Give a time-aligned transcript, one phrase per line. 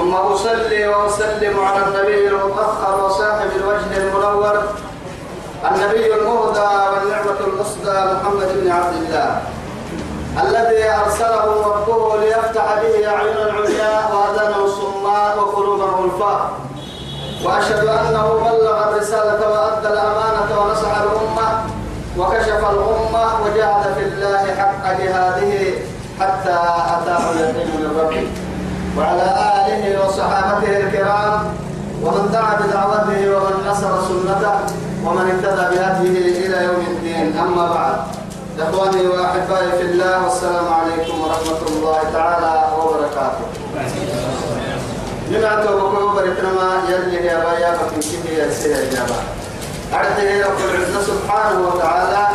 [0.00, 4.62] ثم أصلي وأسلم على النبي المطهر وصاحب الوجه المنور
[5.70, 9.40] النبي المهدى والنعمة المصدى محمد بن عبد الله
[10.42, 16.50] الذي أرسله ربه ليفتح به أعينا عمياء وأذانا صماء وقلوبا غلفاء
[17.44, 21.64] وأشهد أنه بلغ الرسالة وأدى الأمانة ونصح الأمة
[22.18, 25.78] وكشف الأمة وجاهد في الله حق جهاده
[26.20, 26.58] حتى
[26.94, 28.39] أتاه اليقين من ربه.
[28.98, 29.26] وعلى
[29.56, 31.54] آله وصحابته الكرام
[32.02, 34.54] ومن دعا بدعوته ومن نصر سنته
[35.04, 37.38] ومن اهتدى بهديه إلى يوم الدين.
[37.38, 37.96] أما بعد
[38.60, 43.44] إخواني وأحبائي في الله والسلام عليكم ورحمة الله تعالى وبركاته.
[45.30, 49.14] لما توقعوا بركنما يلي يا بايا فكن كيف يلسي الإجابة
[49.94, 52.26] أرده رب العزة سبحانه وتعالى.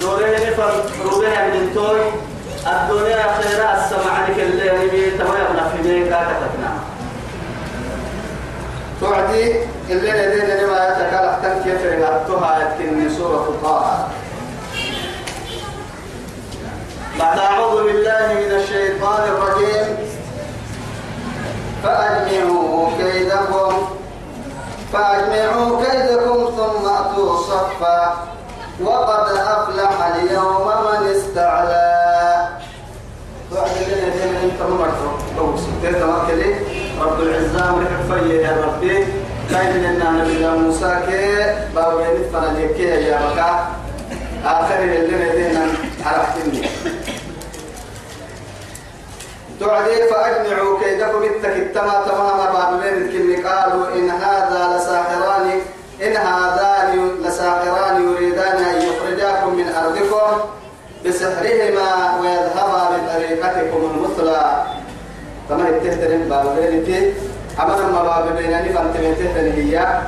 [0.00, 0.72] دوره نفر
[1.04, 2.00] روبها من توي
[2.66, 6.72] الدنيا خيرا السمع لك اللي تمام نفهمين كاكتنا
[9.00, 9.56] توعدي
[9.90, 14.08] اللي لدينا لما يتكالح تنكيف رغبتها يتكني سورة طه.
[17.18, 19.96] بعد أعوذ بالله من الشيطان الرجيم.
[21.82, 23.88] فأجمعوا كيدكم
[24.92, 28.26] فأجمعوا كيدكم ثم أتوا صفا.
[28.84, 31.99] وقد أفلح اليوم من استعلى.
[34.60, 36.54] انت مرة تو ستة تمكلي
[37.00, 39.06] رب العزة فيه يا ربي
[39.50, 43.68] كاين لنا نبي موسى كي باوي نتفنا ليك يا بكا
[44.44, 45.58] آخر الليلة دين
[46.06, 46.68] عرفتني
[49.60, 55.60] تعدي فأجمعوا كيدكم التكتما تمام بعد ذلك قالوا إن هذا لساحران
[56.02, 60.59] إن هذان لساحران يريدان أن يخرجاكم من أرضكم
[61.06, 61.90] بسحرهما
[62.20, 64.62] ويذهبا بطريقتكم المثلى.
[65.48, 67.12] كما يتهترين باب بينتي
[67.60, 70.00] أما لما باب بينني فانت يتهترين هي.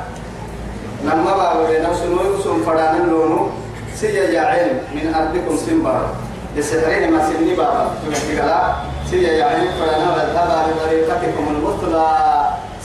[1.05, 3.51] لما باب بيننا سنو سن فدان اللونو
[3.95, 6.15] سيا يعين من أرضكم سنبار
[6.59, 8.39] بسحرهما سني بابا تقول
[9.11, 12.09] سيا يعين فدان ويذهبا بطريقتكم المثلى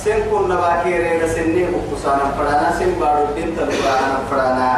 [0.04, 4.70] سن كنا باكيري سني بكسانا فدانا سن بارو دين تلقانا فدانا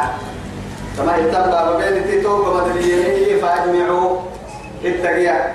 [1.00, 4.18] كما يتبع بين تيتو كما تليه فاجمعوا.
[4.84, 5.54] التقيا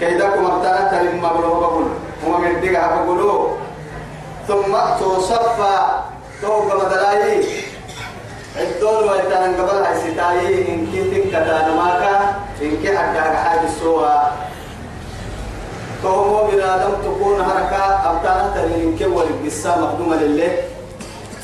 [0.00, 1.86] كيدكم ابتنا تلم مبلغ بقول
[2.26, 3.48] هو من دقا بقولوا
[4.48, 6.04] ثم أتوا صفا.
[6.42, 7.44] تو كما دلاي
[8.56, 14.14] الدول ويتان قبل هاي ستاي إن كنت كتان ماكا إن كي حتى حاجة سوا
[16.02, 20.52] تو هو بنادم تكون حركة ابتنا تلم كي والقصة مقدومة لله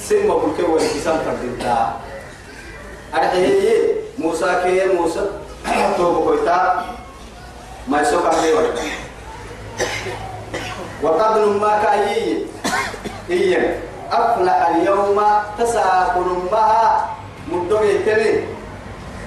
[0.03, 1.93] سن مبلغ كي والقصة فردتا
[3.15, 5.21] أرحيه موسى كي موسى
[5.97, 6.85] توبو كويتا
[7.89, 8.69] ما يسوق عليه ولا
[11.03, 12.45] وقد ما كاي
[13.31, 13.81] إيه
[14.13, 15.21] أفلح اليوم
[15.59, 17.09] تساكن بها
[17.53, 18.45] مدوي تلي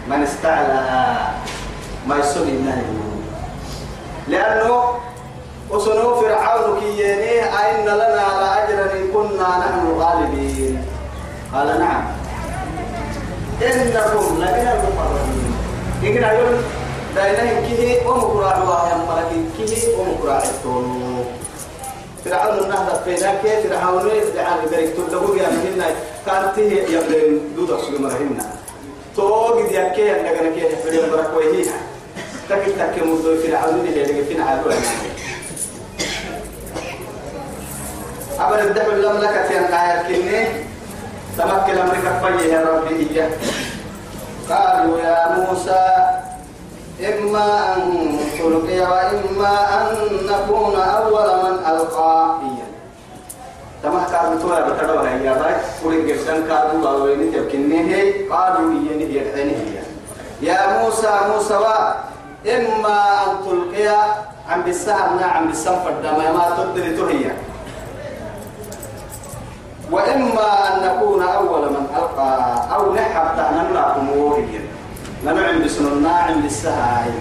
[0.08, 1.18] من استعلى
[2.08, 2.84] ما يسوق النهي
[4.28, 4.84] لأنه
[5.70, 10.86] وصنو فرعون كييني أئن لنا لأجرا إن كنا نحن الغالبين
[11.54, 12.04] قال نعم
[13.62, 15.54] إنكم لمن المقربين.
[16.04, 16.58] إن أقول
[17.16, 21.26] داينا كيه ومقرع واحد ملك كيه ومقرع التون.
[22.26, 25.86] فرعون النهضة فينا كيه فرعون يدعى لذلك تبدو يا مهنا
[26.26, 28.46] كانت هي يبدأ دودة سوى مرهنا
[29.16, 31.74] توقي دي كيه عندنا كيه فريم برك وهيها
[32.50, 34.70] تكي تكي مدو فرعون اللي اللي فينا عدو
[38.40, 40.64] أبدا الدعوة المملكة ينقايا كنيه
[41.38, 42.06] تمكن أمرك
[42.40, 43.30] فيه يا ربي إياه
[44.50, 45.86] قالوا يا موسى
[47.10, 49.96] إما أن تلقي وإما أن
[50.26, 52.72] نكون أول من ألقى إياه
[53.84, 59.52] تما كانوا توا بتدور يا باي كل جسم كانوا باوين تبكني هي قالوا إياه يدعني
[59.52, 59.82] هي
[60.42, 61.56] يا موسى موسى
[62.48, 63.98] إما أن تلقي
[64.50, 67.36] عم بالسهر عم بالسنفر دما ما تقدر تهيا
[69.92, 74.62] وإما أن نكون أول من ألقى أو نحب تهننا أموريا
[75.26, 77.12] ننعم بسننا عم بالسهاي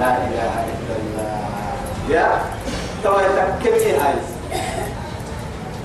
[0.00, 1.38] لا إله إلا الله.
[2.08, 2.28] يا
[3.04, 4.14] توا يتكمي هاي.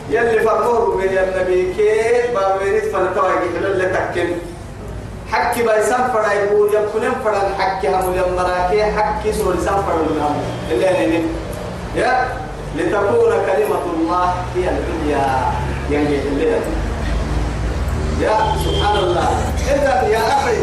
[0.10, 4.36] يلي فرموه من النبي كي بابينيت فنتوا يجي اللي تكمي
[5.32, 10.42] حكي بايسان فرا يقول يبكون فرا حكي هم اليوم مراكي حكي سور سان فرا لهم
[10.72, 11.24] اللي
[11.96, 12.28] يا
[12.76, 15.52] لتكون كلمة الله هي العليا
[15.92, 16.62] يعني الليلة
[18.22, 19.30] يا سبحان الله
[19.68, 20.57] إذا يا أخي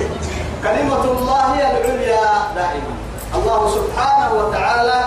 [0.63, 2.25] كلمة الله هي العليا
[2.55, 2.95] دائما.
[3.35, 5.01] الله سبحانه وتعالى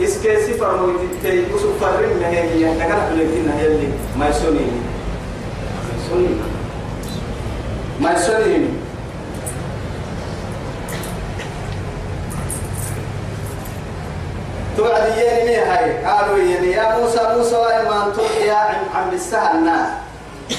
[0.00, 3.88] إسكي سفر مويتي يوسف فرم هي نكرت لكن هي اللي
[4.18, 4.66] ما يسوني.
[5.80, 6.34] ما يسوني.
[8.00, 8.68] ما يسوني.
[14.80, 16.04] توعد يني هاي.
[16.04, 18.50] قالوا يني يا موسى موسى وإما أن تلقي
[18.94, 19.56] عن بالسهل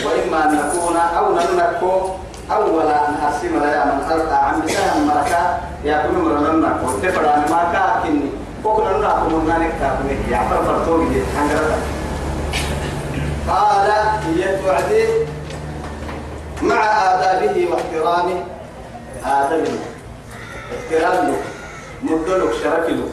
[0.05, 2.17] وإما أن نكون أو نكون
[2.51, 7.61] أول نحسم لا يا من ألقى عن بسهم مركا يا كل مرنا نكون تفرع ما
[7.73, 8.29] كاكني.
[8.63, 11.77] وكل نرى كل مرنا نكتابني يا عبر فرطوي دي حنجرة
[13.49, 13.89] قال
[14.35, 15.05] يتوعدي
[16.61, 18.43] مع آدابه واحترامه.
[19.25, 19.79] آدابه
[20.77, 21.33] احترامه
[22.03, 23.07] مدلك شركله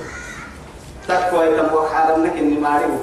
[1.08, 2.98] تكوى يتم وحارنك إني ماريو.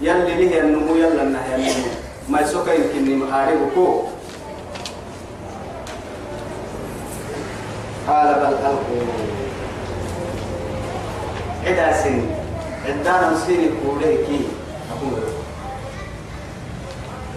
[0.00, 1.88] يلي به النمو يلا النهي النمو
[2.28, 4.02] ما يسوك يمكن ماريو كو.
[8.08, 9.04] قال بل ألقوا.
[11.66, 12.26] عدا سن.
[12.86, 14.40] عدانا سيني كوليكي
[14.92, 15.22] أقول.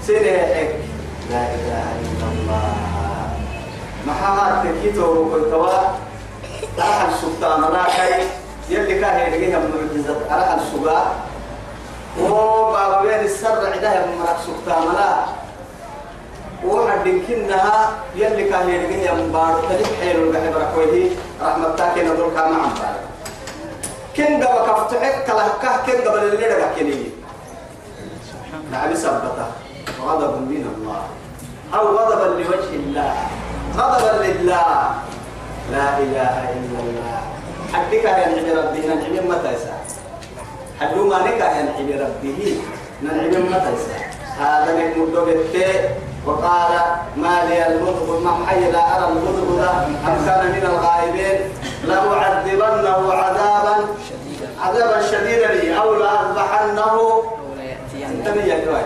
[0.07, 0.31] سيني
[1.29, 2.75] لا إله إلا الله.
[4.07, 5.69] محمد تكيتو وكنتوا
[6.79, 7.61] أحد سلطان.
[7.73, 11.05] لا كي يلي كان يلقيها معجزة أرحل السباع
[12.19, 15.25] وبابا بين السر عدها من مرق لا
[16.65, 21.09] وحد كنها يلي كان يلقيها مبارك تلك حيل وقحي بركوه
[21.41, 23.05] رحمة تاكي نظر كان عم بارك
[24.17, 27.05] كن قبل كفتحك كلا كه كن قبل اللي لك كني
[28.71, 29.47] نعم سبته.
[30.01, 31.01] غضب من الله.
[31.73, 33.15] أو غضبا لوجه الله.
[33.77, 34.91] غضبا لله.
[35.71, 37.34] لا إله إلا الله.
[37.75, 39.73] حدك يا نعم ربه نعم متى يسا
[40.79, 42.57] حدو ما نك يا نعم ربه
[43.03, 43.97] نعم متى يسا
[44.39, 46.71] هذا نكمل بالتاء وقال
[47.17, 49.47] ما لي المذهب ما حي لا أرى المذهب
[50.07, 51.39] أم كان من الغائبين؟
[51.87, 53.75] لأعذبنه عذابا
[54.61, 57.23] عذابا شديدا لي أو لأذبحنه.
[58.11, 58.85] انتبه يا جواي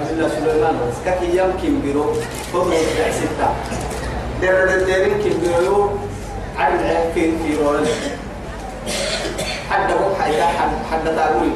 [0.00, 2.12] نبي سليمان كاكي يمكن بيرو؟
[2.52, 2.72] فضل
[3.12, 3.48] ستة.
[4.40, 5.90] دير يمكن بيرو؟
[6.58, 7.86] عدد عيبكين في رول
[9.98, 11.50] بوحة إذا حد حد تقول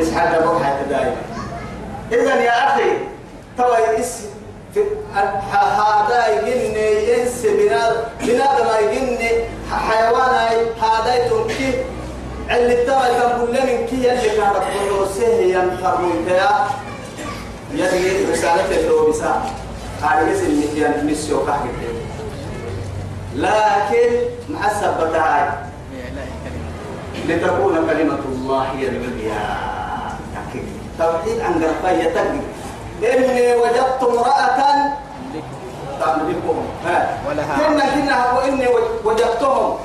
[0.00, 1.12] إس حد بوحة تداي
[2.12, 2.90] إذا يا أخي
[3.58, 4.20] توا إس
[5.52, 9.30] هذا يجني ينس بناد بناد ما يجني
[9.70, 11.84] حيوان هذا يتركي
[12.50, 16.50] اللي ترى كان كل من كي اللي كان تقول سه ينفر من كيا
[17.72, 19.42] يدي رسالة اللو بسا
[20.02, 21.98] هذا يسمى مكيان ميسيو كهكذا
[23.36, 24.10] لكن
[24.48, 25.67] مع السبتها
[27.28, 29.68] لتكون كلمة الله هي العليا.
[30.98, 32.40] توحيد عن قرفية تقل
[33.02, 34.58] إني وجدت امرأة
[36.00, 36.66] تملكهم
[37.56, 38.66] كنا كنا وإني
[39.04, 39.76] وجدتهم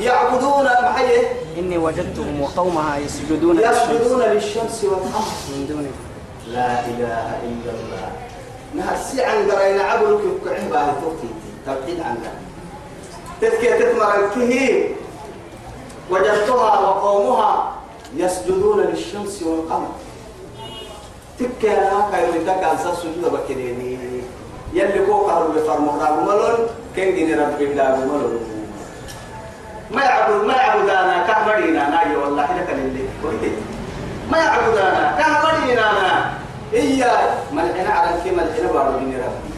[0.00, 1.22] يعبدون محيه
[1.58, 5.28] إني وجدتهم وقومها يسجدون يسجدون للشمس والقمر.
[5.52, 5.92] من دونه
[6.48, 8.06] لا إله إلا الله.
[8.74, 10.20] نهسي عن قرين عبلك
[10.72, 12.46] باه توقيت توحيد عن قرين
[13.40, 14.84] تذكي تتمر كه
[16.10, 17.72] وجدتها وقومها
[18.16, 19.88] يسجدون للشمس والقمر.
[21.38, 23.98] تكي أنا كايو لك على سجود بكريني
[24.72, 25.92] يلي كو قالوا بفرمو
[26.26, 26.58] ملون
[26.96, 28.40] كن جيني رب الله ملون
[29.90, 33.04] ما يعبد ما يعبد أنا كهمرينا ناي والله لك اللي
[34.30, 36.32] ما يعبد أنا كهمرينا أنا
[36.72, 37.12] إيا
[37.52, 39.52] ملحنا على كي ملحنا بارو جيني ربي.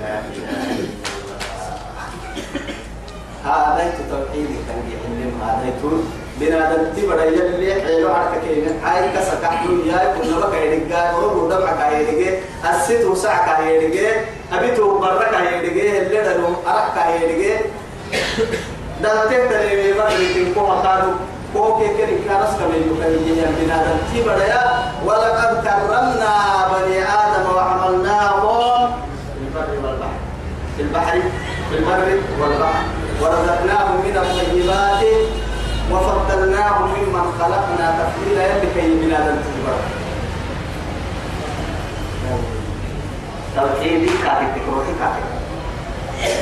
[0.00, 1.02] لا إله إلا
[3.44, 6.00] هذا توحيد كان يعلم هذا تقول
[6.40, 9.50] بنادم تبدا يلي حيلو حركة كين هاي كسكا
[9.86, 12.38] يا كنا بقى يدغا ورو دبع كايدغه
[12.70, 14.10] الست وسع كايدغه
[14.52, 17.60] ابيتو بركه يدغه اللي دلو ارك كايدغه
[19.02, 20.12] دلته تري بقى
[20.54, 21.12] كو مكانو
[21.54, 24.62] كو كي كي كارس كما يقول يا بنادم تبدا يا
[25.06, 26.34] ولقد كرمنا
[26.72, 28.90] بني آدم وحملناهم
[29.34, 29.88] في البر
[30.78, 31.20] والبحر.
[31.70, 32.08] في البحر
[32.40, 32.82] والبحر.
[33.22, 35.04] ورزقناهم من الطيبات
[35.92, 39.76] وفضلناهم ممن خلقنا تفضيلا يبكي من هذا التجبر
[43.56, 45.24] توحيدي كاتب تكروحي كاتب.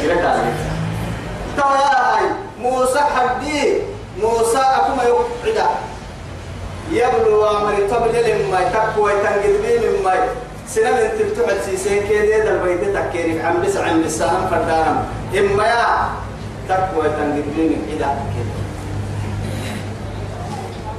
[0.05, 0.55] جرد عليك
[1.57, 2.27] تواهي
[2.61, 3.79] موسى حدي
[4.23, 5.71] موسى أكما يقعد
[6.93, 10.15] يبلو أمر طبل لما يتقوى يتنقذ مما
[10.69, 15.05] سنة من تلتحد سيسين كده البيت تكيري عم بس عم بسانم فردانم.
[15.39, 16.09] إما يا
[16.71, 18.55] تقوى من إذا كده.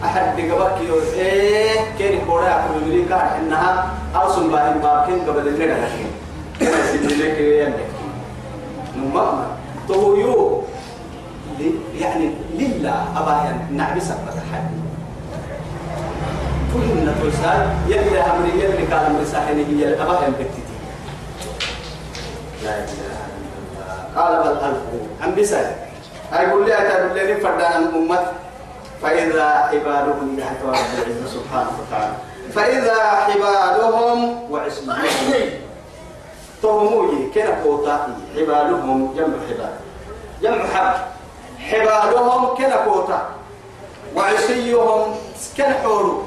[0.04, 5.66] أحد بقبك يوز إيه كيري كورا يقول لي كار إنها أوسم باهم باكين قبل المدى
[5.66, 7.92] لكن سيدي لك يندك
[8.98, 9.46] نمأمر
[9.88, 10.64] تو يو
[12.00, 14.72] يعني لله أبا نعبسك بتحد
[16.74, 20.76] كل من تلسال يلي أمري يلي كان أمري ساحني هي الأبا ينبكتتي
[22.64, 23.11] لا إله
[24.16, 25.76] قال بل ألقوا عم بسأل؟
[26.32, 28.26] هاي قول لي أتى بالذي فردان أمت
[29.02, 32.14] فإذا حبالهم يحتوى رب العزة سبحانه وتعالى.
[32.54, 35.50] فإذا حبالهم وعصمهم
[36.64, 39.74] تهموي كنا قوتا حبالهم جمع حبال.
[40.42, 41.00] جمع حبل
[41.60, 43.30] حبالهم كنا قوتا
[44.16, 45.16] وعصيهم
[45.58, 46.24] كن حور؟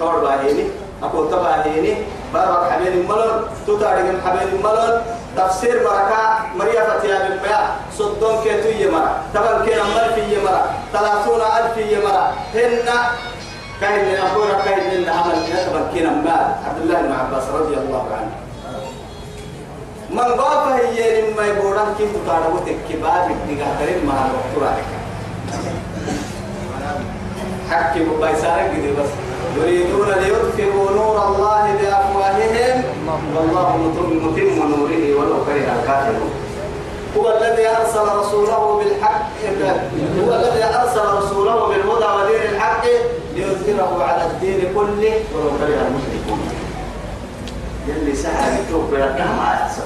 [0.00, 0.64] حور باهيني.
[1.02, 1.94] أقول تباهيني.
[2.34, 5.02] بابك حبيل الملل تتارك حبيل الملل
[5.36, 7.60] تفسير بركة مريا فتيا بالبيع
[7.98, 12.88] صدون كيتو يمرا تبن كينا مر في يمرا ثلاثون ألف يمرا هن
[13.80, 18.06] كاين أقول كاين لنا عمل كنا تبن كينا مال عبد الله بن عباس رضي الله
[18.16, 18.30] عنه.
[20.10, 24.74] من بابا هي لما يبوران كيف تتارك وتكباب الدقاء كريم مع الوقت
[27.70, 29.29] حكي بيسارك بس.
[29.56, 32.76] يريدون ليطفئوا نور الله بأفواههم.
[33.36, 36.32] والله متم نوره ولو كره الكافرون.
[37.16, 39.30] هو الذي أرسل رسوله بالحق
[40.26, 42.84] هو الذي أرسل رسوله بالهدى ودين الحق
[43.34, 46.40] ليظهره على الدين كله ولو كره المشركون.
[47.88, 49.82] يلي سهل يتوب ما يحصل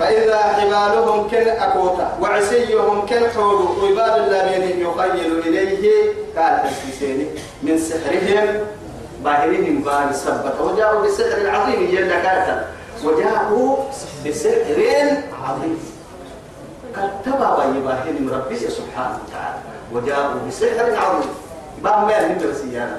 [0.00, 7.26] فإذا حبالهم كن أكوتا وعسيهم كن حول عباد الذين يخيل إليه قال السيسيني
[7.62, 8.66] من سحرهم
[9.24, 12.68] باهرهم بار سبت وجاءوا بسحر عظيم جل كاتا
[13.04, 13.76] وجاءوا
[14.26, 14.78] بسحر
[15.44, 15.78] عظيم.
[16.94, 19.58] كتبا ويباهرهم ربي سبحانه وتعالى
[19.92, 21.34] وجاءوا بسحر عظيم.
[21.82, 22.98] باب ما ندرسيانا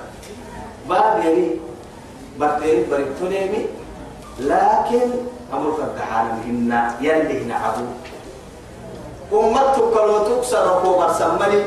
[0.89, 1.47] باب يعني
[2.39, 3.65] بكتيري بريتونيمي
[4.39, 5.09] لكن
[5.53, 7.85] أمر فدحان هن يلي هنا عبو
[9.33, 11.63] أمتك لو تكسر فوق السمني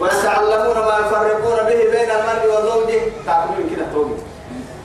[0.00, 3.00] ويتعلمون ما يفرقون به بين المرء وزوجه.
[3.26, 4.14] تعقلون كده توبي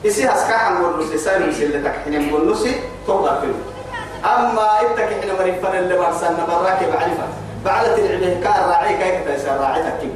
[0.05, 2.75] إسي هسكا عن ورنسي سايم مسلة تكحين ورنسي
[3.07, 3.53] توقع فيه.
[4.25, 7.27] أما إتك إحنا مريفان اللي برسلنا براكي بعرفة
[7.65, 10.13] بعلت العبه كان راعي كيف تيسر راعي تكيب.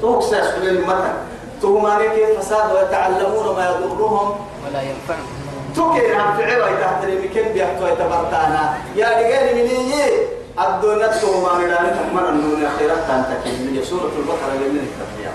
[0.00, 1.14] توكسر سبيل المتن.
[1.62, 4.28] تهماني كيف فساد ويتعلمون ما يضرهم.
[4.66, 5.28] ولا ينفعهم.
[5.76, 8.74] توكي عم عوي تحت المكان بيحتوى يتبرتانا.
[8.96, 10.26] يا رجال من إيه
[10.58, 15.30] الدنيا تهما من أن تحمل النون خيرات تنتكي من سورة البقرة من التفريع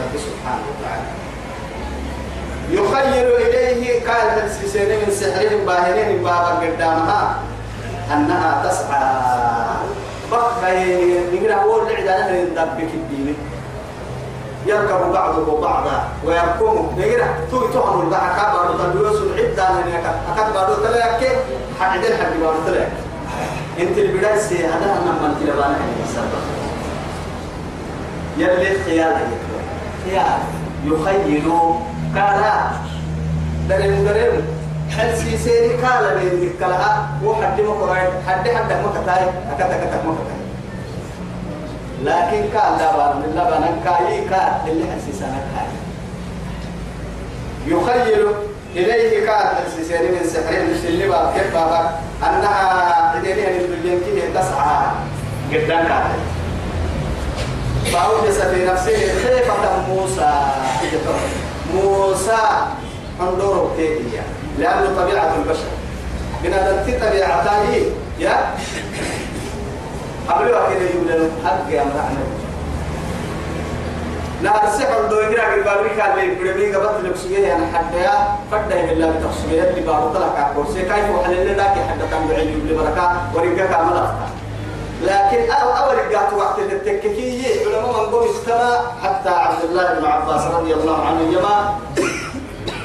[0.00, 1.10] رب سبحانه وتعالى.
[2.70, 7.38] يخيل إليه قال السيسين من سحرهم باهرين بابا قدامها
[8.12, 9.26] أنها تسعى.
[10.30, 10.84] بقى
[11.32, 13.36] نقرأ أول لعدة ندبك الدين
[14.66, 18.30] يركب بعضه بعضا ويركمه نقرأ توي تهم البحر.
[18.36, 21.20] كبار تلويس العدة من يك أكاد بارو تلاك
[21.80, 22.92] حدين حد بارو تلاك
[23.80, 25.78] إنت البداية سي هذا أنا من تلبانا
[28.38, 29.16] يلي خيال
[30.04, 30.38] خيال.
[30.84, 31.52] يخيل
[32.16, 32.42] قال
[33.68, 34.42] درم درم
[34.96, 37.96] هل سيسيري قال بين كلها وحد مقرأ
[38.26, 39.24] حد حد مكتاي.
[39.52, 40.45] أكاد أكاد مكتاي.
[42.04, 45.66] لكن كان لا بار من لبن كاي كان اللي حسيسنا كاي
[47.66, 48.26] يخيل
[48.76, 51.90] إليه كان حسيسنا من سحر اللي بار كيف بابا
[52.22, 54.86] أنها إليه أن الدنيا كده تسعى.
[55.50, 56.02] قدام كان
[57.92, 60.32] فأوجس في نفسه خيفة موسى.
[61.74, 62.38] موسى
[63.20, 63.98] انظروا كيف
[64.58, 65.70] لأنه طبيعة البشر.
[66.44, 67.62] بنا طبيعتها
[68.18, 68.54] يا؟
[70.28, 72.24] قبل وقت يقول حق يا مرحنا
[74.42, 78.12] لا السحر دو يقرا بالبابي كان لي برمي قبط لبسيه أنا حتى يا
[78.52, 82.84] فدا بالله بتخسيه اللي بارو طلع كورسي كيف وحل لنا كي حتى كان بعيد يقول
[82.84, 83.12] بركة.
[83.34, 84.08] ورجع كامل
[85.02, 90.42] لكن أو أول جات وقت التككية علماء من قوم استمع حتى عبد الله بن عباس
[90.46, 91.78] رضي الله عنه يما.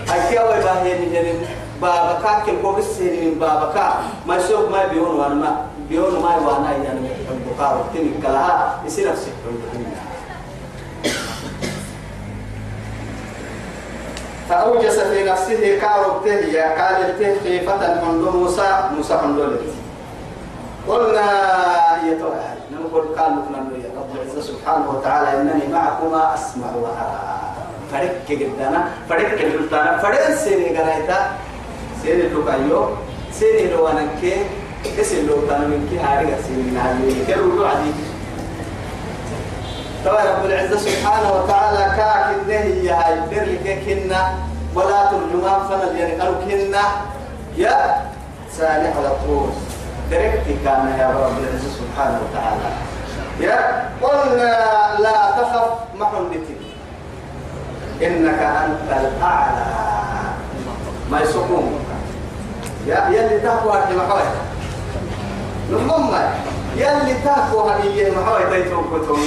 [0.09, 1.33] أكيد أول باهين يعني
[1.81, 3.93] بابا كاكل قوم السنين بابا كا
[4.27, 7.10] ما يسوق ما بيون وأنا ما بيون ما وأنا يعني.
[7.31, 9.31] البقاء وقتني كلها يصير نفسه
[14.49, 19.59] فأوجس في نفسه كاربته يا قال خيفة عند موسى موسى عند
[20.87, 21.27] قلنا
[22.07, 22.35] يتوى
[22.71, 27.41] نقول قال لكم يا رب العزة سبحانه وتعالى إنني معكما أسمع وأرى
[27.91, 31.31] فرق جدنا فرق جدنا فرق سيني قريتا
[32.03, 32.89] سيني لوكايو
[33.31, 33.87] سيني لو
[34.97, 37.91] كسي لو كان من كي هاري سيني نهايو كرو لو عدي
[40.05, 44.33] طبعا رب العزة سبحانه وتعالى كاك النهي يا هاي در كنا
[44.75, 46.81] ولا ترجمان فنل يعني قالوا كنا
[47.57, 48.05] يا
[48.57, 49.49] سالح على الطور
[50.11, 52.69] دركت كان يا رب العزة سبحانه وتعالى
[53.39, 54.53] يا قلنا
[54.99, 55.69] لا تخف
[55.99, 56.55] محمدتي
[58.01, 59.65] إنك أنت الأعلى
[61.11, 61.79] ما يسكون
[62.87, 64.21] يا يلي تقوى هذه محوي
[65.71, 66.13] نمم
[66.75, 69.19] يلي تقوى هذه محوي تيتوكتهم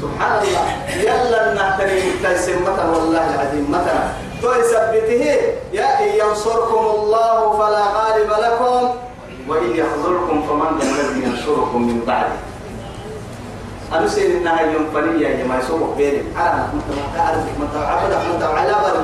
[0.00, 0.66] سبحان الله
[0.96, 4.04] يلا نحترم تيسمة والله العظيم مثلا
[4.42, 5.24] تثبته
[5.72, 8.88] يا إن ينصركم الله فلا غالب لكم.
[9.48, 12.38] وإن يخذلكم فمن الذي ينصركم من بعده.
[13.92, 16.22] أنا سيد إنها يوم فنية يا ما يسوق بيني.
[16.36, 17.44] أنا متى أعرف.
[17.60, 18.98] متى عبد متى على بر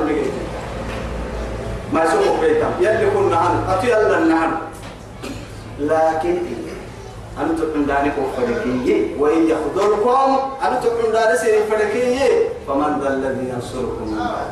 [1.93, 4.51] ما يسوق بيتم يلي كنا عن أتي الله نعم
[5.79, 6.37] لكن
[7.41, 10.37] أنت عندنا فرقية وإن يخذلكم
[10.67, 14.47] أنت عندنا سير فرقية فمن ذا الذي ينصركم من بعد.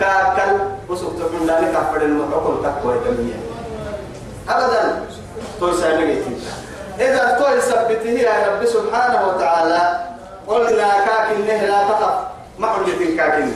[0.00, 3.38] كاكل وسوق عندنا كفر المحكم تقوى دمية
[4.48, 5.04] أبدا.
[5.60, 6.36] توي سامعتي
[7.00, 10.00] إذا توي سبته يا رب سبحانه وتعالى
[10.46, 12.14] قلنا كاكل لا تخف
[12.58, 12.86] محمد
[13.16, 13.48] كاكل.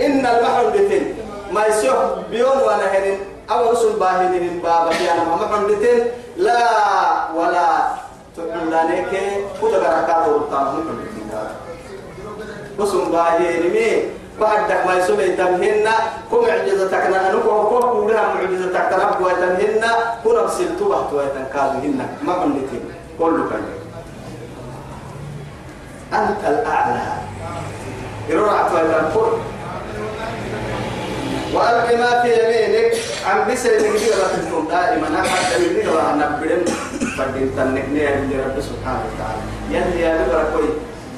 [0.00, 1.14] إن المحمد
[1.52, 1.96] ما يسوح
[2.30, 3.18] بيون ونهن
[3.50, 6.60] أو رسول باهنين بابا يعني محمد لا
[7.34, 7.68] ولا.
[8.38, 9.10] تقولانك
[9.62, 11.50] كده بركات ورطان محمد
[12.80, 15.88] رسول باهنين بعدك ما يسمى تمهن
[16.30, 17.62] كم معجزتك نحن؟ كم
[18.06, 19.84] كلها معجزتك تنبوا ويتمهن
[20.24, 22.84] كم أرسلت بحت ويتنكادهن ما عندتين
[23.18, 23.64] كل كان.
[26.14, 27.06] أنت الأعلى.
[28.28, 29.38] يروح ويتنكر
[31.54, 32.97] وألق ما في يمينك.
[33.28, 35.22] عن بسر نجدي رتبكم دائما.
[35.22, 36.64] حتى نجدي وأنا بدم
[37.18, 39.42] فدين تنكني لرب سبحانه وتعالى.
[39.70, 40.68] يلي يا نبرة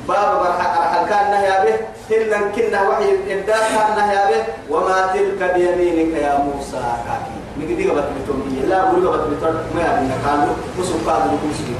[0.08, 1.76] باب برحق كان يا به
[2.10, 7.38] هن كنا وحي إبداء كان يا به وما تلك بيمينك يا موسى كاكي.
[7.58, 9.54] نجدي قبل بتومي لا بقول قبل بتوم.
[9.74, 11.78] ما يعني كانوا مسوق قادر مسوق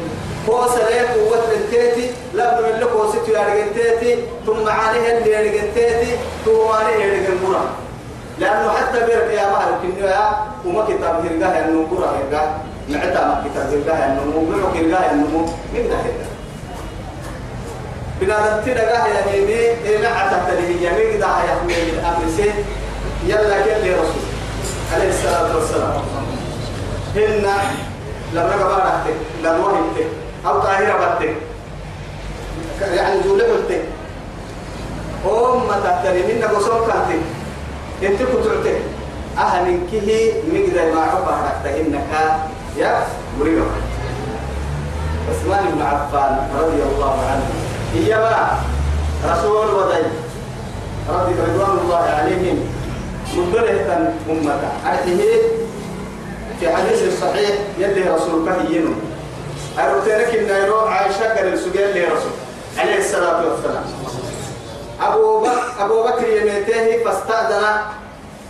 [0.49, 2.11] هو سريع قوة التيتي.
[2.35, 2.61] لا
[2.93, 6.13] هو ستو يا رجنتيتي ثم عليه اللي يا رجنتيتي
[6.45, 7.65] ثم عليه يا رجنبورا
[8.41, 10.31] لأنه حتى بيرك يا مهر كنيا
[10.67, 12.49] وما كتاب هرجاه إنه برا هرجاه
[12.89, 13.67] نعتا ما كتاب
[14.35, 15.41] مو برا هرجاه إنه مو
[15.75, 16.31] من ده هرجاه
[18.21, 22.55] بنادم تدقى يا ميمي إيه عتا تليه يا ميمي ده يا ميمي الأمر سين
[23.27, 24.25] يلا كل رسول؟
[24.95, 25.93] عليه الصلاة والسلام.
[27.17, 27.47] هن
[28.33, 30.07] لما قبارتك لما وهمتك
[30.47, 31.37] أو طاهرة بتك
[32.95, 33.83] يعني جولة قلتك
[35.27, 37.21] أم تحتري منا قصور كانتك
[38.03, 38.81] انت كنت تعتك
[39.39, 42.41] أهل كه مقدر ما حبها رحت إنك
[42.77, 43.07] يا
[43.41, 43.67] مريم
[45.31, 47.51] عثمان بن عفان رضي الله عنه.
[47.95, 48.61] هي ما
[49.33, 50.03] رسول ودي
[51.09, 52.59] رضي رضوان الله عليهم.
[53.37, 55.21] مدلة أمة أرته
[56.61, 58.95] في حديث الصحيح يلي رسول كهينه.
[59.79, 62.33] أرتنك النيرو عائشة قال السجال لي رسول.
[62.79, 63.85] عليه الصلاة والسلام.
[65.81, 67.65] أبو بكر يميته فاستأذن.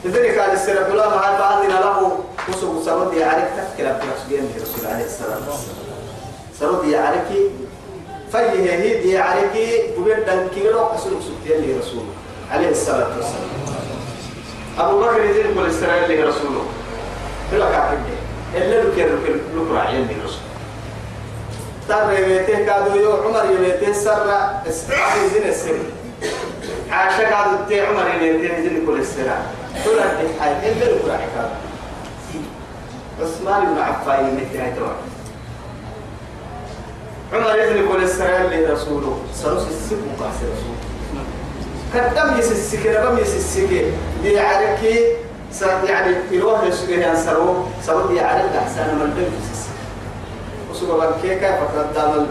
[0.04, 5.38] لذلك قال السيرة فلان هل فأذن له؟ وسوق سرودي عليك تذكر برسول الرسول عليه الصلاة
[5.48, 5.90] والسلام
[6.60, 7.22] سرودي عليك
[8.32, 12.02] فيه هيدي عليك وبيدن كيلو أسلوك سبتين لي رسول
[12.50, 13.50] عليه الصلاة والسلام
[14.78, 16.64] أبو بكر يزيد كل إسرائيل لي رسوله
[17.52, 17.98] بلا كافر
[18.54, 20.40] إلا لك لك راعي لي رسول
[21.88, 24.26] تر يميته كادو يو عمر يميته سر.
[25.32, 25.78] زين السر.
[26.92, 29.42] عاشق عدد تي عمر يميته زين كل إسرائيل
[29.84, 30.06] تلا
[30.38, 31.54] تحاي إلا لك راعي كادو
[33.20, 35.10] عثمان بن عفان هاي توقف
[37.32, 39.18] عمر يزن كل إسرائيل لي رسوله.
[39.34, 40.80] سروس السب وقاسي رسوله
[41.94, 43.84] كدم يسسك؟ ربم يسسك؟
[44.22, 45.04] دي عاركي
[45.88, 49.70] يعني يروح يسوق سرو سرو دي عارك أحسن من دم يسسك.
[50.70, 52.26] وسوق بنكيكا فقدام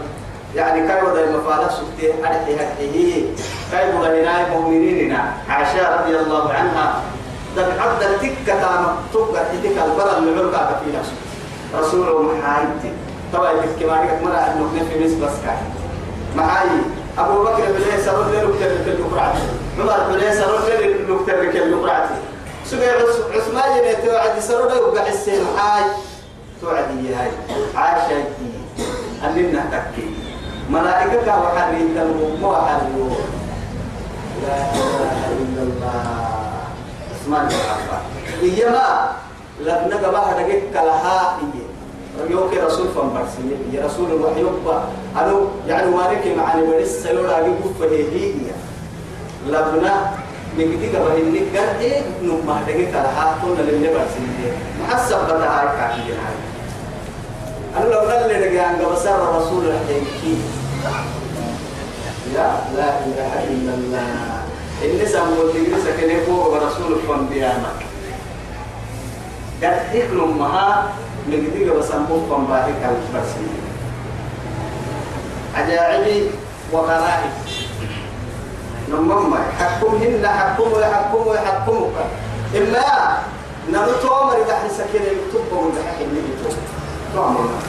[0.56, 3.24] يعني كاي ودا المفالة سكتي؟ أرحي هكيه
[3.72, 7.02] كاي مغنينا مؤمنيننا؟ عائشة رضي الله عنها.
[7.56, 11.12] دك عبد التكة تبقى تلك البرى اللي عرقا في نفسه.
[11.78, 12.92] رسوله محايتي
[13.32, 15.56] طبعا الكماريك مرة المكنة في مصر بس كاي
[16.36, 16.68] معاي
[17.18, 19.34] أبو بكر بليه سرد لي لكتر لك اللقرعة
[19.80, 22.08] عمر بليه سرد لي لكتر لك اللقرعة
[22.64, 22.90] سجى
[23.34, 25.82] عثمان يبي توعد سرد وقع السين هاي.
[26.62, 26.84] توعد
[27.18, 27.30] هاي.
[27.76, 28.24] عاشا
[29.24, 30.06] أننا تكي
[30.70, 33.10] ملائكة وحرين تنمو وحرين
[34.46, 36.04] لا إله إلا الله.
[37.22, 37.98] اسمع الحرفة
[38.42, 39.10] إيما
[39.60, 44.82] لبنا قبها دقيق كلها إيه يوكي رسول فنبرسي يا رسول الوحي يبقى
[45.20, 48.32] أنو يعني وارك معاني بريس سيورا يقول فهي.
[49.46, 49.94] لبنا
[50.58, 54.24] نقدي قبل إنك إيه نما دقيق كلها كنا لم نبرسي
[54.82, 56.36] محسب هاي كاكي هاي
[57.76, 60.36] أنا لو قال لي عن قبسار رسول الحكي
[62.34, 64.40] لا لا إله إلا الله.
[64.84, 67.72] إني سامو تجري سكنه فوق ورسول فنبيانا
[69.62, 70.88] قد إكلم مها
[71.28, 73.46] نقدر بس أنبوك فنباهي كالبرسي
[75.54, 76.30] عجائبي
[76.72, 77.32] وغرائب
[78.88, 81.96] نمم حكمهن حكم ويحكم ويحكمك
[82.56, 82.88] إما
[83.68, 86.56] نمتو أمر إذا حسكين يكتب وإذا حكم يكتب.
[87.14, 87.60] تؤمرنا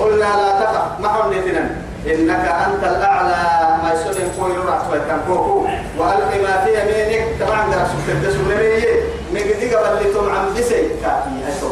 [0.00, 1.70] قلنا لا تقع ما حولتنا
[2.06, 3.62] إنك أنت الأعلى.
[3.82, 7.26] ما يسلم قوي رأس ويتنفوه وألق ما في يمينك.
[7.40, 9.02] طبعا ده رسول تدس ونبيه
[9.34, 11.70] نقدي قبل عم بسي كافي هسو.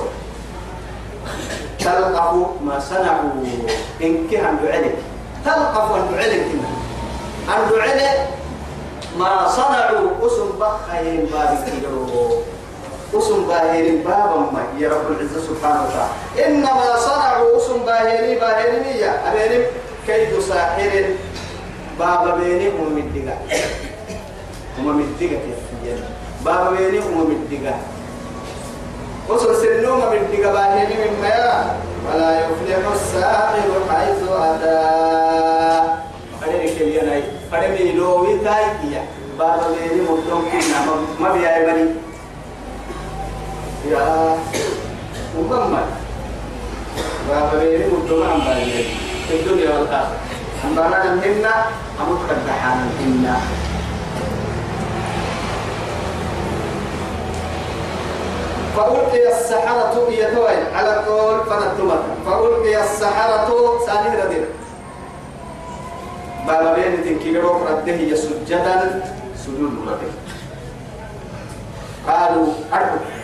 [1.78, 3.44] تلقف ما صنعوا.
[4.02, 4.94] إنك عن دعلك
[5.44, 6.46] تلقف عن دعلك
[7.48, 8.28] عن دعلك
[9.18, 10.26] ما صنعوا.
[10.26, 11.64] أسم بخير بارك
[13.14, 16.46] أسم باهرين بابا ما يا رب العزة سبحانه وتعالى.
[16.46, 19.66] إنما صنعوا أسم باهرين باهرين يا أبيرين
[20.06, 21.04] كيد ساحر
[21.98, 23.36] بابا بيني هم مدقا
[24.78, 25.30] هم كيف
[26.44, 27.74] بابا بيني هم مدقا
[29.28, 31.64] وصل سنوم مدقا باهرين مما يرى
[32.06, 34.78] ولا يفلح الساحر حيث أتى.
[36.42, 37.22] أدري كلياناي.
[37.52, 38.64] أدري لو ويتاي
[39.38, 40.38] بابا بيني مدقا
[41.20, 42.09] ما بيا بني.
[43.88, 44.36] يا
[45.38, 45.86] محمد.
[47.28, 48.84] بابا بيني مدوما عم بالي
[49.28, 50.16] في الدنيا والآخرة.
[50.64, 51.46] عم بانا نمهن
[52.00, 53.40] أموت كدحان نمهن
[58.76, 64.48] فألقي السحرة يتوين على القول فنتمت فألقي السحرة ثاني ردير
[66.46, 69.02] بابا بيني تنكيرو رده سجدا
[69.36, 70.12] سجود رده.
[72.08, 73.19] قالوا أرجو.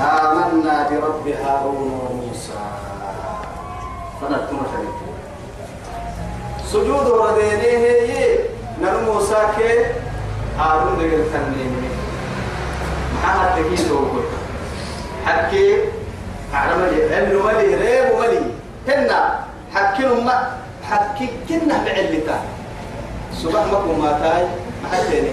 [0.00, 2.62] آمنا برب هارون وموسى.
[4.20, 4.98] فنتم شريك
[6.72, 7.62] سجود ردينه
[8.08, 8.38] هي
[8.82, 9.84] نرو موسى كي
[10.58, 11.72] هارون دقل تنين
[13.14, 14.28] محمد تكي توقف.
[15.26, 15.78] حكي
[16.54, 18.42] أعلم لي علم ملي ريب ملي
[18.88, 19.38] هنا
[19.74, 20.58] حكي ما
[20.90, 22.38] حكي كنا بعلتا
[23.38, 24.46] سبح مكو ما تاي
[24.84, 25.32] محتيني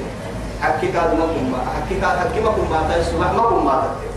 [0.62, 4.09] حكي كاد مكو ما حكي كاد حكي مكو ما تاي سبح مكو ما تاي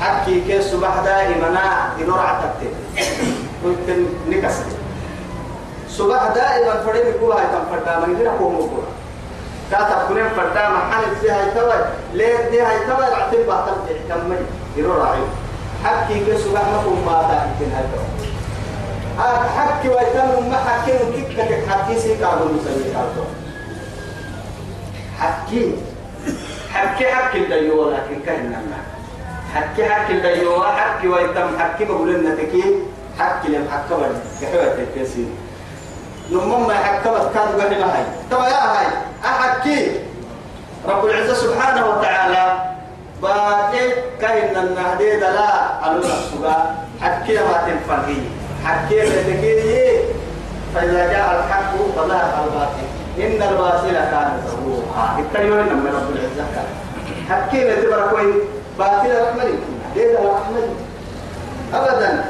[0.00, 1.60] حكي كي الصبح دائما
[1.98, 2.72] ينور عتبت
[3.64, 4.64] قلت نكست
[5.90, 8.84] صبح دائما فريم يقول هاي تم فردا من غير قوم يقول.
[9.70, 11.74] كاتب كلهم فردا ما حل فيها يتوى
[12.14, 13.72] ليه دي هاي توى رعتين باطل
[14.08, 14.32] تحكم
[14.76, 15.20] ينور راعي
[15.84, 18.28] حكي كي صبح ما كون ما تاكل هاي توى
[19.58, 23.24] حكي ويتم ما حكي وكيك كيك حكي سي كابو مسلي كابو
[25.20, 25.72] حكي.
[26.74, 28.97] حكي حكي الديو لكن كان نعم
[29.54, 32.64] حكي حكي البيوة حكي ويتم حكي بقول لنا تكي
[33.18, 35.26] حكي لم حكي بل كحوة الكسي
[36.30, 38.04] لما ما حكمت كان قبل هاي.
[38.30, 38.86] تبا يا هاي
[39.24, 39.90] أحكي.
[40.88, 42.62] رب العزة سبحانه وتعالى
[43.22, 45.50] باقي كاين النهدي لا
[45.82, 46.74] على السبا.
[47.02, 48.20] حكي ما تنفرقي
[48.64, 49.98] حكي لتكي
[50.74, 52.86] فإذا جاء الحق فلا الباطل.
[53.18, 56.46] إن الباطل كان زهوقا التيوين من رب العزة.
[57.30, 58.34] حكي لتبركوين
[58.78, 59.44] باطل رحمة
[59.96, 60.62] ليه رحمة
[61.74, 62.24] أبدا.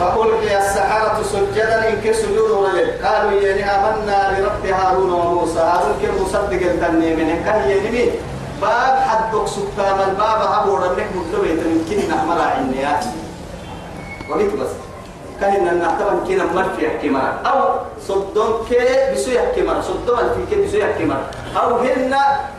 [0.00, 5.58] فألقي السحرة سجدا إن كسجود ولد قالوا يعني آمنا لرب هارون وموسى.
[5.58, 8.10] هارون كيف مصدق التنين من كان يعني
[8.62, 9.98] باب حدك سكان.
[10.08, 13.04] الباب أبو رنك مدلوية من كنا نعمل عنيات
[14.30, 14.91] وقلت بس.
[15.42, 17.58] كان أن نعتبر كنا مرفي يحكي مرة أو
[18.08, 18.78] صدون كي
[19.14, 22.14] بسو يحكي مرة صدون في كي بسو يحكي مرة أو هن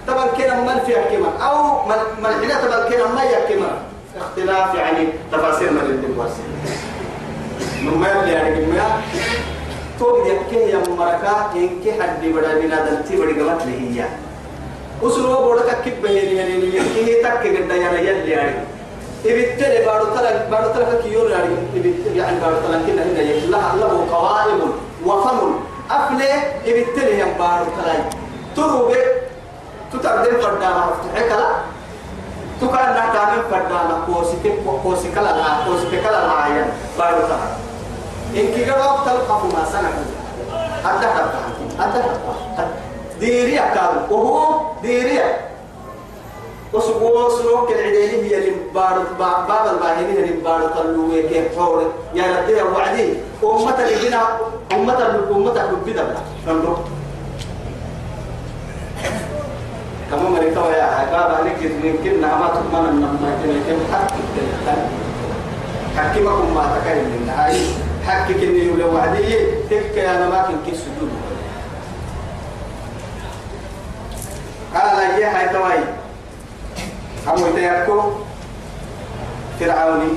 [0.08, 1.86] تبر كنا مرفي يحكي مرة أو
[2.24, 3.24] ملحنا تبر كنا ما
[3.56, 3.80] مرة
[4.22, 6.44] اختلاف يعني تفاسير من الدنواسي
[7.84, 9.02] نما يبلي يعني كما
[10.00, 14.06] تو يحكي يا مركا إنك حد بڑا بنا دلتي بڑی گمت لهي
[15.04, 18.56] اسلو بڑا تكب بهيني يعني يحكي تك قد يا يلي يعني
[19.26, 21.50] إبتلي بارو تلا بارو تلا كيور يعني
[22.16, 24.60] يعني بارو تلا كنا هنا يلا له قوائم
[25.06, 25.54] وفم.
[25.92, 26.30] أفلي
[26.66, 27.94] إبتلي هم بارو تلا
[28.56, 28.98] تروبة
[29.94, 31.50] تتردم فردا ما فتحك لا
[32.62, 33.98] تكان نحتا من فردانا
[34.84, 36.66] كوسي كلا لا كوسي كلا لا يا
[37.00, 37.50] بارو تها
[38.36, 39.92] إن كي قرأت تلقف ما سنة
[40.86, 41.34] أدها
[41.80, 42.68] أدها
[43.20, 45.20] ديري أكاد وهو ديري
[46.74, 52.24] وسبوا سلوك العديني هي اللي بارد باب الباهني هي اللي بارد طلوه كيف حور يا
[52.40, 54.22] ربي وعدي أمة اللي بنا
[54.72, 56.16] أمة أمة بنا
[56.48, 56.78] نمرو
[60.12, 64.14] كما مريتا يا عقاب عليك يمكن ما تضمن ان ما يمكن حق
[65.98, 67.60] حكمكم ما تكلم من هاي
[68.08, 69.36] حكك اني لو وعدي
[69.70, 71.10] تلك أنا ما كنت سجود
[74.76, 76.03] قال يا هاي توي.
[77.28, 78.02] أبو تيكو
[79.60, 80.12] فرعوني.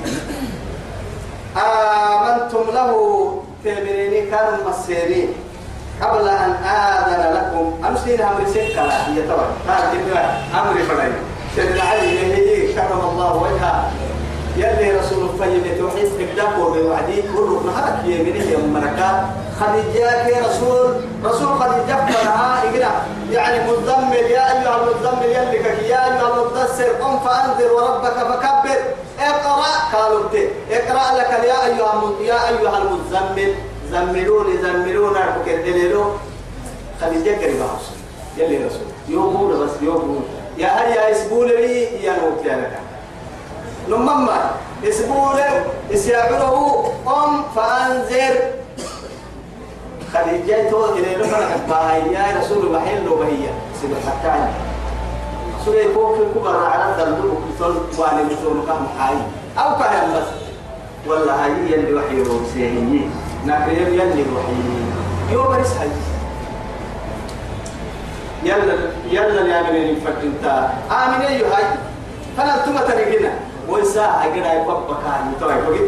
[1.56, 2.92] آمنتم له
[3.64, 5.28] تبريني كانوا مسيرين
[6.02, 7.84] قبل أن آذن لكم.
[7.88, 9.50] أمسين أمر سكة هي طبعا.
[9.68, 11.12] هذا أمر فلان.
[11.56, 13.90] سيدنا علي هي كرم الله وجهه.
[14.56, 21.48] يلي رسول الطيب توحيد ابداكو بوعدي كل نهارك يمينه يوم مركا خديجة يا رسول رسول
[21.60, 22.92] خديجة فلها اقرا
[23.30, 28.78] يعني مزمل يا أيها المزمل يلي يا أيها المدثر قم فأنذر وربك فكبر.
[29.20, 30.24] اقرأ قالوا
[30.70, 33.54] اقرأ لك يا أيها يا أيها المزمل
[33.90, 36.04] زملوني زملونا بكدللو
[37.00, 37.68] خديجة قريبا
[38.38, 40.24] يلي رسول يومون بس يومون
[40.58, 42.95] يا هيا إسبولي يا نوت يا لك
[43.88, 44.50] نمما
[44.84, 46.54] اسبوله اسيابره
[47.06, 48.34] قم فأنذر.
[50.14, 53.46] خديجة تو إلى لما باهي يا رسول الله لو بهي
[53.82, 54.52] سبحانه
[55.64, 59.18] سورة فوق الكبر على الدلدل وكسر وعلى مسلم كم حي
[59.58, 60.30] أو كان بس.
[61.06, 62.70] والله هي اللي وحي روسيه
[63.46, 64.56] نكريم يلي وحي.
[65.32, 65.88] يوم رسحي
[68.44, 68.74] يلا
[69.10, 71.64] يلا يا من فتنتا آمين أيها هاي.
[72.36, 73.30] فأنا ثم تريجنا
[73.68, 75.78] ويسا أجرا يكبر بكاني توي بقي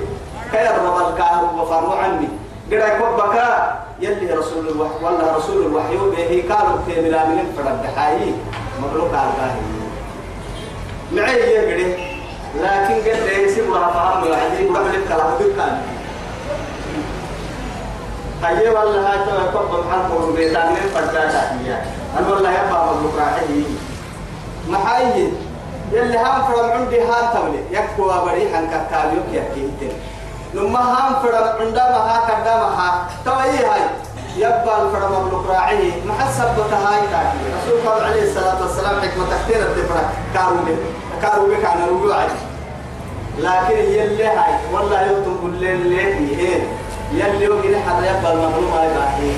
[0.52, 2.28] كيا رب الكار وفروا عني.
[2.70, 8.32] جرا يكبر بكا يلي رسول الوحي والله رسول الوحي به قالوا في ملامين فرد حي
[8.82, 9.60] مبروك على الكاهي
[11.12, 12.18] معي يجري
[12.60, 15.30] لكن قد ليس ولا فهم ولا عدي ولا من الكلام.
[15.40, 15.78] بكان
[18.42, 21.72] هاي والله هاي تو يكبر محل قول بيتان من فرد حي
[22.18, 23.62] أنا والله يبقى مبروك راحي.
[24.68, 25.32] محايد.
[25.92, 27.62] يلي هم فرم عندي هان تولي.
[27.70, 29.92] يكوا بريحا كتاليوك يكيتين
[30.54, 33.06] لما هم فرم عندما ها كدما ها.
[33.24, 33.80] توي هاي؟
[34.36, 37.38] يبقى الفرم مبلوك راعي محسب بتهاي تاكي.
[37.58, 40.10] رسول الله عليه الصلاة والسلام حكمة تكتير الدفرة.
[40.34, 40.76] كاروبي
[41.22, 42.16] كاروبي كان رجوع
[43.38, 44.54] لكن يلي هاي.
[44.72, 46.00] والله يوتم كل اللي
[46.36, 46.60] هي
[47.12, 49.32] يلي يوجد حدا يبقى المظلوم هاي باهي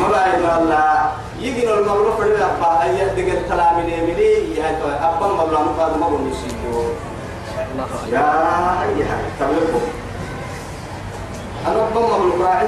[0.00, 1.12] ما باهي الله.
[1.44, 4.68] يجي المغلوب فرد أبا هي دقل كلام نيمني يا
[5.08, 6.84] أبا مغلوب هذا ما بقول نسيبه
[8.12, 8.26] يا
[8.98, 9.80] يا تبلغوا
[11.66, 12.66] أنا أبا مغلوب راعي.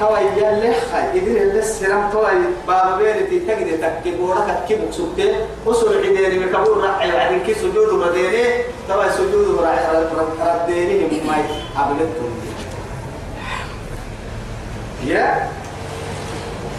[0.00, 2.28] توا يلي خاي إذن اللي السلام توا
[2.68, 5.34] بابا بيرتي تجد تكي بورك تكي بكسوتي
[5.66, 8.44] وصل عديني مكبور راعي وعدين كي سجود رديني
[8.88, 10.04] توا سجود راعي
[10.40, 11.34] رديني ما
[11.76, 12.41] عبدتهم
[15.06, 15.48] يا.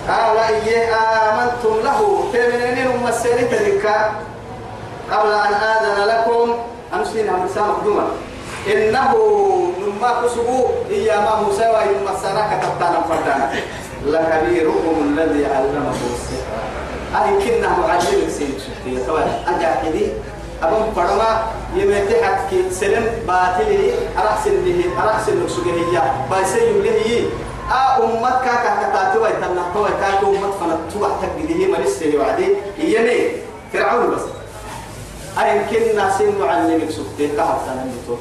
[0.07, 1.99] قال إيه آمنتم له.
[2.33, 3.85] فمنين مسيري تلك
[5.11, 6.55] قبل أن آذن لكم
[6.93, 8.07] أمسين أمسا مقدوما.
[8.67, 9.11] إنه
[9.79, 13.51] نما كسبوا إيا ما موسى وإن مسانا كتبتانا فردانا.
[14.05, 16.53] لكبيركم الذي علمكم السحر.
[17.13, 20.07] أي كنا معلم سيد شفتي طبعا أجاحدي
[20.63, 21.43] أبن فرما
[21.75, 26.01] يمتي حكي سلم باطلي أرحسن له أرحسن نكسوه هي.
[26.31, 27.29] بايسي له
[27.71, 32.47] آ أمت كاكا كتاتي ويتنا هو كاكا أمت فنتوح تقديه مرسي وعدي.
[32.77, 33.31] يمي
[33.73, 34.21] فرعون بس.
[35.39, 38.15] أي يمكن ناسين معلمك سبتي كهر سنة نتو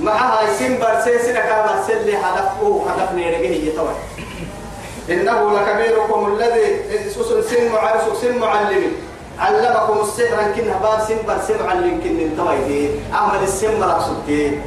[0.00, 3.94] معها يسين برسيسنا كما سلي هدفه هدف نيرجه هي طبعا
[5.10, 8.92] إنه لكبيركم الذي سن سن معرس سن معلم
[9.38, 14.60] علمكم السحر كن هبار سن برسي معلم كن انتوي أعمل السن مرسوتي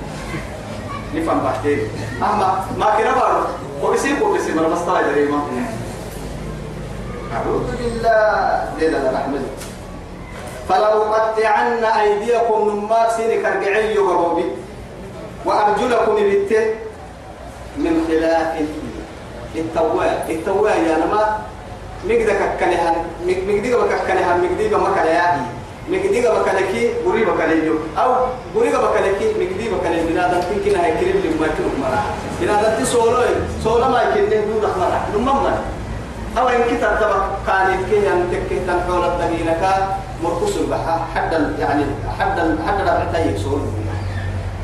[1.16, 1.80] نفهم بعدين
[2.22, 3.44] أما ما كنا بارو
[3.84, 5.40] وبسيب وبسيب أنا مستوى دريما
[7.36, 8.70] أعوذ بالله.
[8.80, 9.44] ليلة الرحمن
[10.70, 14.46] فلو قطعن أيديكم من مارسين كرجعي وبوبي
[15.46, 16.68] وأرجلكم بالتن
[17.78, 18.52] من خلاف.
[19.56, 20.26] التواء.
[20.30, 21.24] التواء يا نما
[22.06, 22.92] مقدك كلها
[23.26, 25.46] مقدك بكلها مقدك ما كلها
[25.90, 28.16] مقديك بكالكي بري بكاليجو أو
[28.56, 32.04] بري بكالكي مقدي بكالي بنادم تمكن هاي كريم لما يكون مرا
[32.42, 32.86] بنادم تي
[33.64, 35.48] سولو ما يكون دون رحمة نمم
[36.38, 41.84] أو إن كتاب تبع كان كي أن تكي تنحول الدقينة كا مركز البحا حد يعني
[42.20, 43.62] حد حد ربعتا يكسور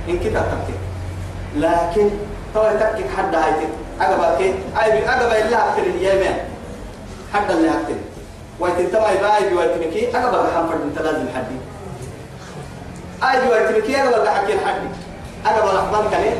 [0.10, 0.78] إن كتاب تكي
[1.60, 2.10] لكن
[2.58, 3.54] هو تكي حد هاي
[4.02, 4.42] أجابك
[4.84, 6.38] أي أجابك إلا أكتر اليمين
[7.34, 8.13] حد اللي أكتر
[8.64, 11.58] ويتنتما يباي ويتنكي أجابك حنفرد أنت لازم حدي.
[13.24, 14.88] أي ويتنكي أجابك حكي الحدي
[15.46, 16.32] أجابك الأحبان كلي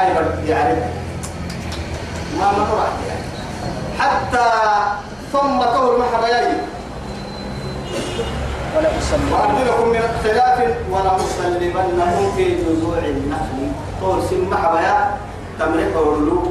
[0.00, 0.80] أي برد يعني
[2.38, 3.24] ما ما راح يعني.
[3.98, 4.46] حتى
[5.32, 6.52] ثم طهر محبياي
[8.76, 10.58] ولا أسلم وأرجلكم من خلاف
[10.90, 13.72] ولا أسلمنهم في جذوع النخل.
[14.00, 15.16] طول سن محبيا
[15.58, 16.42] تمرق ورلو.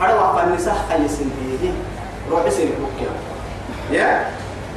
[0.00, 1.72] أروى فالنساء خلي سنتيه
[2.30, 3.10] روح بكيا
[3.92, 4.28] يا؟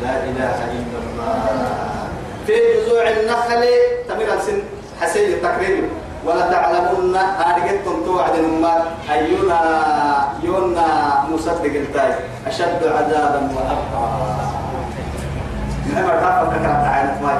[0.03, 1.35] لا إله إلا الله.
[2.47, 3.63] في جذوع النخل
[4.07, 4.57] تمرق سن
[5.01, 5.83] حسين التقريب.
[6.25, 9.61] ولا تعلمون أرجعتم توعد ما أينا
[10.43, 10.87] يونا
[11.33, 12.13] مصدق التاج.
[12.47, 14.05] أشد عذابا وأبقى.
[15.91, 17.35] نعم رافق كانت عينت ماي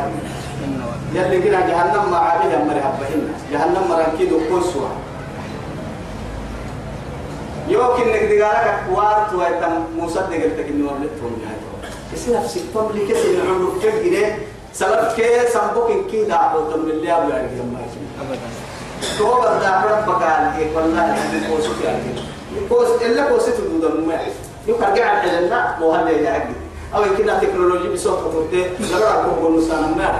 [1.14, 3.24] يلي كنا جهنم ما عليها مرحب بهن.
[3.52, 4.90] جهنم مركيد وقصوى
[7.68, 11.61] يوكن نقدرك وارت ويتم مصدق التكني ولدتهم جهنم
[12.14, 14.36] اسنا في ستم لي كسي نعمل كجري
[14.74, 17.80] سلف كي سبوك كي دعوة من اللي أبو يعرف لما
[18.22, 18.40] أبدا.
[19.18, 21.48] تو بردا ربك قال إيه؟ والله يعني.
[21.56, 22.24] كوس في عقل
[22.70, 24.34] كوس إلا كوس تدود الماء
[24.68, 26.54] يكرجع على النا وهذا يعقل
[26.96, 30.20] أو كنا تكنولوجي بصوت خطوتة لما أكون بنوسان ما.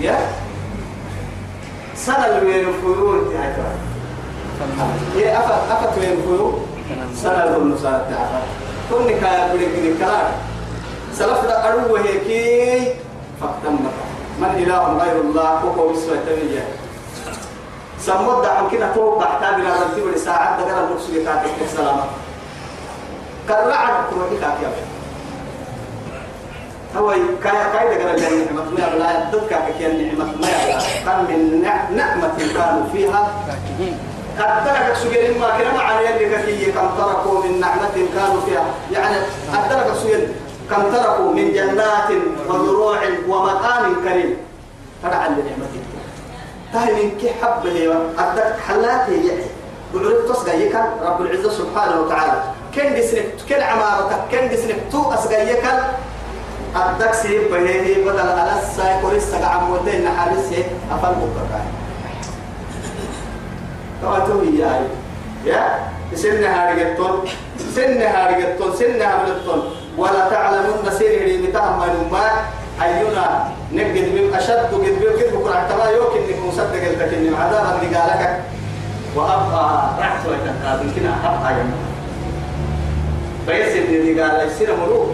[0.00, 0.18] يا؟
[1.96, 3.56] سنة اللي ينفرون تعرف
[5.16, 6.66] يا أفت أفت ينفرون
[7.22, 8.44] سنة اللي بنوسان تعرف
[8.90, 10.30] كوني كا بدك نكرار
[11.14, 12.96] سلف دا أروه هيك
[13.40, 13.78] فقدم
[14.40, 16.64] من إله غير الله؟ وهو بسوى تبيه
[18.00, 22.04] سمود عن كده فوق بحتاج إلى رتيب الساعات ده قال المقصود كاتب السلامة
[23.50, 24.72] رعد كروي كاتب
[26.96, 27.10] هو
[27.44, 30.48] كاي كاي ده قال نعمة ما يبلا ضدك كيان نعمة ما
[31.06, 33.30] كان من نع- نعمة كانوا فيها.
[34.38, 38.64] قد ترك سجل ما كان مع اللي كفي كم تركوا من نعمة كانوا فيها.
[38.92, 39.16] يعني
[39.52, 40.28] قد ترك سجل.
[40.70, 42.10] كم تركوا من جنات
[42.48, 44.36] وزروع ومقام كريم.
[45.02, 45.68] فرع لنعمة
[46.72, 49.44] تهي من كي حب هي أدك حلاتي يعني
[49.94, 52.42] بعرف كان رب العزة سبحانه وتعالى.
[52.74, 55.80] كن جسنك كن عمارتك كن جسنك تو أسقى كان
[56.76, 61.60] أدك سيب هي بدل على الساي كوريس تقع عمودين حارس هي أفل بكرة
[64.02, 64.80] تواتو هاي
[65.44, 67.24] يا؟ سن هارجتون
[67.74, 71.78] سن هارجتون سن هارجتون ولا تعلمون سير اللي متهم
[72.12, 72.30] ما
[72.82, 75.54] أينا نقد بهم أشد بهم قد بكرة.
[75.54, 78.40] اعتبار يوكن إنك مصدق لك إن عذاب اللي قالك
[79.16, 81.72] وأبقى رحت ويتقابل كنا أبقى يوم
[83.46, 85.08] فيسر اللي قال يصير ملوك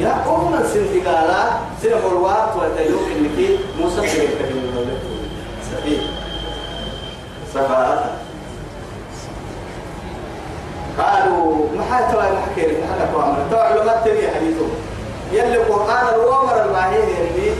[0.00, 1.30] يا أم السن قال
[1.82, 4.96] سير ملوات ويتيوك إنك مصدق لك إن
[5.72, 6.02] سبيل.
[7.54, 8.10] سفاهة
[10.98, 14.66] قالوا ما حد توي ما حكي لك حدا قام تو علماء تبي حديثه
[15.32, 17.50] يلي القرآن الوامر الباهي اللي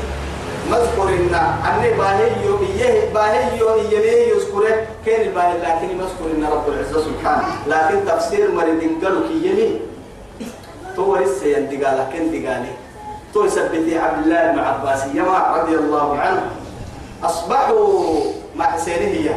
[0.71, 1.35] مذكر إن
[1.69, 2.31] أني باهي
[2.81, 3.61] إيه باهي
[3.93, 7.45] إيه يذكره كان الباهي؟ لكن مذكر إن رب العزة سبحانه.
[7.67, 9.81] لكن تفسير مريد قالوا كي يمي.
[10.97, 12.73] تو لسه يندقال كن دقالي
[13.35, 16.43] تو يثبت عبد الله بن عباس يما رضي الله عنه.
[17.25, 18.21] أصبحوا
[18.57, 19.37] مع حسينه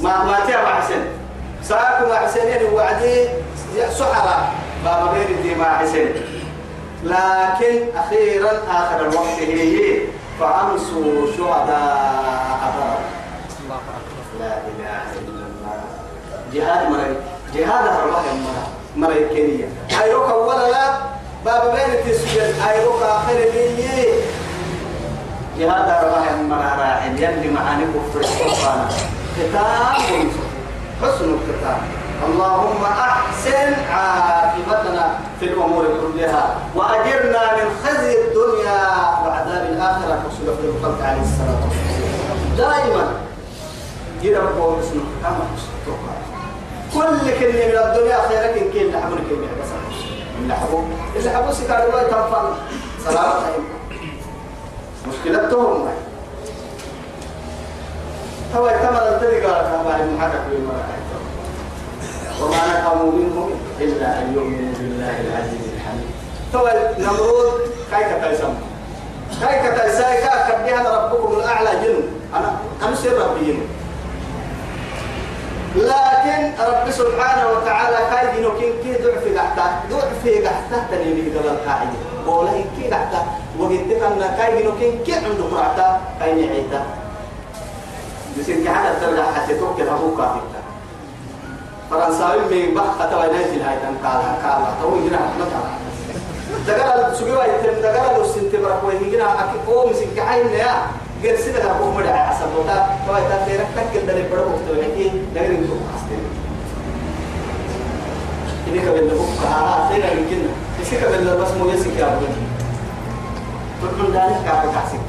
[0.00, 1.04] ما ما تيا مع حسين.
[1.68, 3.28] ساكو حسين وعدي
[3.98, 4.52] سحرة.
[4.84, 6.14] بابا دي مع حسين
[7.04, 9.98] لكن أخيرا آخر الوقت هي
[10.40, 13.00] فأمسوا شهداء أبرار
[13.60, 15.76] الله أكبر لا إله إلا الله.
[16.52, 17.16] جهاد مري.
[17.54, 18.64] جهاد هربا مرا
[18.96, 19.28] مري.
[19.28, 19.68] كينيا
[20.02, 20.86] أيروك ولا لا.
[21.44, 24.06] بابا بين تسجل أيروك آخر لي
[25.58, 28.20] جهاد هربا مرا راحل يلي معاني كفر.
[28.20, 28.88] السلطان
[29.36, 30.30] ختام
[31.02, 31.78] حسن الختام
[32.26, 38.80] اللهم أحسن عاقبتنا في الأمور كلها وأجرنا من خزي الدنيا
[39.24, 43.06] وعذاب الآخرة رسول في الخلق عليه الصلاة والسلام دائما
[44.60, 45.44] قول اسمه كما
[45.84, 46.16] تتوقع
[46.94, 49.68] كل كلمة من الدنيا خيرك إن كان لحبون كلمة بس
[50.42, 50.82] اللي حبوا
[51.16, 52.02] اللي حبوا سكار الله
[53.04, 53.34] سلامة
[55.08, 55.88] مشكلتهم.
[58.56, 60.40] هو الذي قال كما المحرك
[62.42, 63.50] وما نقموا منهم
[63.80, 66.10] إلا أن يؤمنوا بالله العزيز الحميد.
[66.54, 68.54] هو نمرود كيف تيسم
[69.40, 72.02] كيف تيساي كاكب بها ربكم الأعلى جن
[72.34, 73.60] أنا أنا سر ربي جن
[75.76, 79.80] لكن رب سبحانه وتعالى كاي دينو كين كي ضعف قحتا
[80.24, 81.88] في قحتا تنيني قبل قاعد
[82.26, 83.26] قوله كي قحتا
[83.58, 87.05] وقلت أن كاي جنوكين كي عنده قرعتا كاي نعيتا
[88.38, 90.60] بس إنك حتى ترجع حتى توكل أبوك كافيتا
[91.90, 95.60] فرنساوي من بحث توينات هاي تنقالها قالها تو يجينا متى
[96.66, 100.72] دقال سجوا يتم؟ دقال لو سنت بركوا يجينا أكيد أو مسك عين يا
[101.22, 105.52] غير سيدا كابو مدع حسب وتا تو يتا تيرك تكل دلي بدو وقت وحكي نغير
[105.52, 106.24] نقول حسين
[108.66, 110.50] ini ka bella bukka ha sai na rikin
[110.82, 112.26] isi ka bella bas mo yasi ka bu
[113.78, 115.02] tukun dan ka ka kasik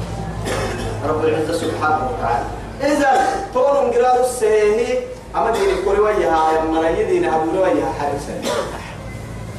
[2.78, 4.98] gradu sehi
[5.34, 8.32] ama dini kori wa ya ya marayi dini abu wa ya harisa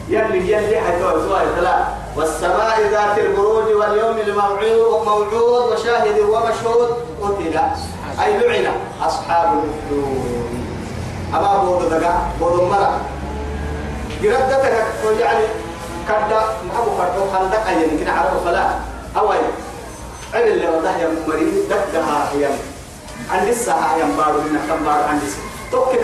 [0.10, 1.86] يلي يلي حتى سؤال ثلاث
[2.18, 5.34] والسماء ذات البروج واليوم الموعود موعود
[5.70, 6.90] وشاهد ومشهود
[7.22, 7.56] قتل.
[8.24, 8.74] أي لعن
[9.06, 10.50] أصحاب الأخدود
[11.34, 13.00] أما بود دقا بود مرة.
[14.24, 14.74] جردتك
[15.20, 15.46] يعني
[16.10, 18.66] كدا محبو كردو خندق أي يمكن عرب فلا
[19.18, 19.38] أوي
[20.34, 22.50] عن اللي وضح يا مريض دقها هي
[23.32, 25.96] عند الساعة يا مبارو من كم بارو عند الساعة توك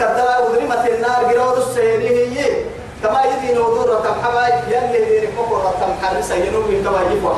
[0.50, 2.56] ودري متى النار جرود السيري هي.
[3.04, 7.34] كما يدي نودور رتم حباي يلي يدي كوكو رتم حرسة ينوي كما يجيبوا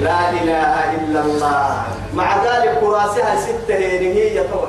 [0.00, 1.82] لا إله إلا الله.
[2.14, 3.74] مع ذلك كراسها ستة
[4.14, 4.68] هي يطول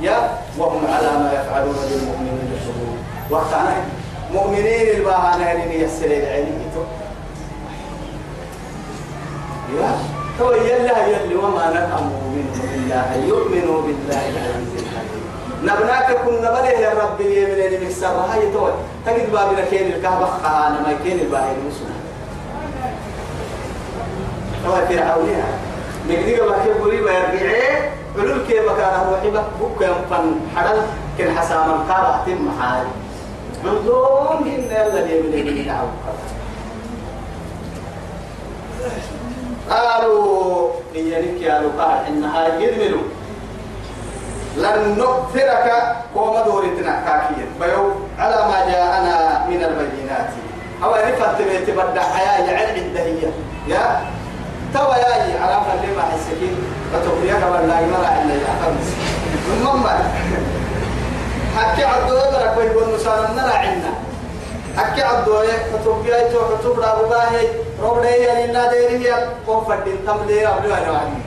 [0.00, 2.98] يا وهم على ما يفعلون بالمؤمنين شهود
[3.30, 3.76] وقتنا
[4.32, 6.58] مؤمنين الباهانة اللي يسري العلم
[9.80, 10.21] يا.
[10.38, 15.22] تو يلا يلي وما نفهم منه بالله يؤمنوا بالله العزيز الحكيم.
[15.62, 18.68] نبناك كنا بله يا رب اليمين اللي مكسر هاي تو
[19.06, 22.00] تجد بابنا كين الكهبة خانا ما كين الباهي المسلم
[24.64, 25.28] تو فرعون
[26.08, 29.42] نقدر ما كيف بقولي ويرجعه علول كيف كان هو حبة.
[29.60, 30.80] بك ينفن حدل.
[31.18, 32.86] كن حسام القارة تم حال.
[33.64, 35.72] عندهم هن الذي من اللي
[39.72, 43.02] قالوا إيانك يا لقاء إنها يدمنوا
[44.56, 45.72] لن نؤثرك
[46.14, 50.28] قوم دورتنا كاكيا بيو على ما جاءنا من البينات.
[50.84, 53.30] أو رفت بيت بدع حياة علم الدهية
[53.68, 54.00] يا؟
[54.74, 56.56] توا ياي على فلي ما حسكين
[56.92, 58.88] فتوفيا قبل لا يمر إلا يا خمس
[59.64, 59.86] ثم
[61.58, 63.61] حكي عدو يبرك ويقول نسان نرى
[64.76, 65.34] حكي عدو
[65.72, 67.46] فتوفيا يتو فتوب لا بباهي
[67.82, 71.18] روب لي لنا ديري يا قوم فدين تم لي أبلو أنا وعني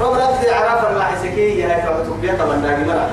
[0.00, 3.08] روب رد عرف ما حسكين يا فتوفيا قبل لا يمر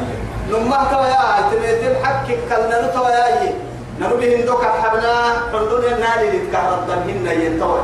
[0.49, 3.53] لما توا يا تميتم حكي كلنا توا ياي
[3.99, 5.13] نرو بهن دوك حبنا
[5.53, 7.81] حندون النادي لتكهرب دمهن ينتوي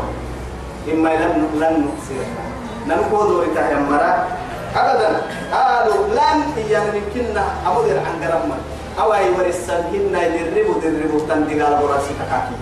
[0.93, 2.23] إما لن لن نقصر
[2.87, 4.13] ننقود ورتا يمرا
[4.75, 5.09] أبدا
[5.53, 8.57] قالوا لن يمكننا أمدر عن قرما
[8.99, 12.57] أو أي ورسلهن للربو دربو تندقال براسي تكاكي.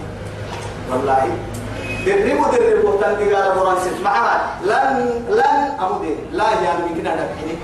[0.92, 1.28] والله
[2.06, 3.90] دربو دربو تندقال براسي.
[4.04, 7.56] معها لن لن أمدر لا يمكننا نبحني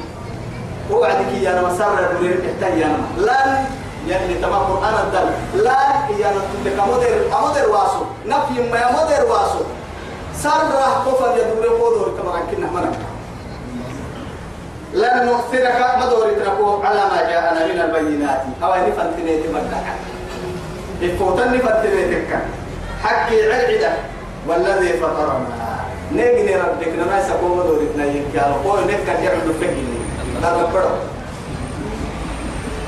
[0.92, 3.66] وعدك يا مسار دوري محتاج يا لن
[4.08, 5.30] يعني تما قرآن الدل.
[5.64, 5.82] لا
[6.20, 8.04] يعني تلك أمدر أمدر واسو.
[8.26, 9.62] نفي ما أمدر واسو.
[10.44, 12.98] سرة كفر يدور قدور كما كنا مرة.
[14.94, 18.42] لن نؤثرك مدور تركو على ما جاءنا من البينات.
[18.64, 19.88] أو أن فانتنيت مدك
[21.04, 22.40] إفوتني فانتنيتك
[23.04, 23.92] حكي عدة
[24.48, 25.72] والذي فطرنا.
[26.12, 30.00] نجني ربك نما سكون مدور تنين كالو قول نكا يعد فهمي
[30.42, 30.92] لا ربنا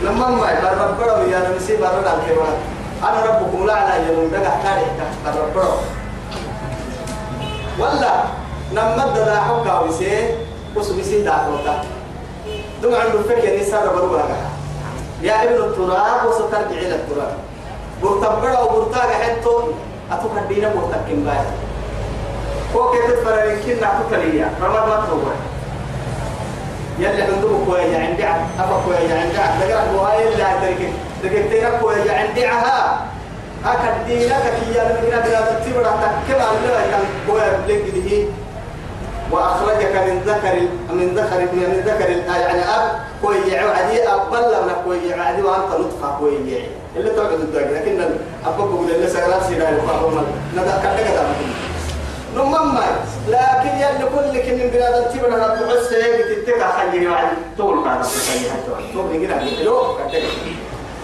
[0.03, 0.47] لما ما
[0.83, 2.53] ربنا يا نمسي برنا الكبار
[3.03, 4.87] أنا ربكم لا على يوم دقا تاريخ
[5.25, 5.71] ربنا
[7.79, 8.13] ولا
[8.73, 10.35] نمد دا حقا ويسي
[10.75, 11.83] وسو بيسي دا روتا
[12.83, 14.25] دم عنده فكر نسار بروها
[15.21, 17.37] يا ابن التراب وسترجع إلى التراب.
[18.03, 19.55] برتبڑا وبرتاغ حتو
[20.11, 21.45] أتوك الدين مرتكم باي
[22.75, 24.51] هو كيف تفرر يمكن نعطوك ليا.
[24.61, 25.37] رمض ما تروح.
[26.99, 28.23] يلي عندهم كوية عندي
[28.59, 30.89] أبا كوية عندي لقرأ بوهاي اللي هتركي
[31.23, 33.05] لقيتين كوية عندي عها.
[33.65, 38.27] أكد دينك كي يالمكنا بلا تتبرع الله كان كوية لقده
[39.33, 40.55] وأخرجك من ذكر
[40.93, 46.17] من ذكر من ذكر يعني أب كوية عدي أب بلا من كوية عدي وأنت نطفة
[46.19, 48.01] كوية اللي تقعد الدقيقة لكن
[48.45, 50.25] أبوك بقول اللي سيرات سيدا يفهم
[50.55, 51.35] ندى كذا كذا
[52.35, 52.77] نمم
[53.27, 58.03] لكن يلي كل كن من بلاد تبنا رب عسى تتكا حي يعني طول ما رب
[58.03, 59.43] حي حتى طول نجنا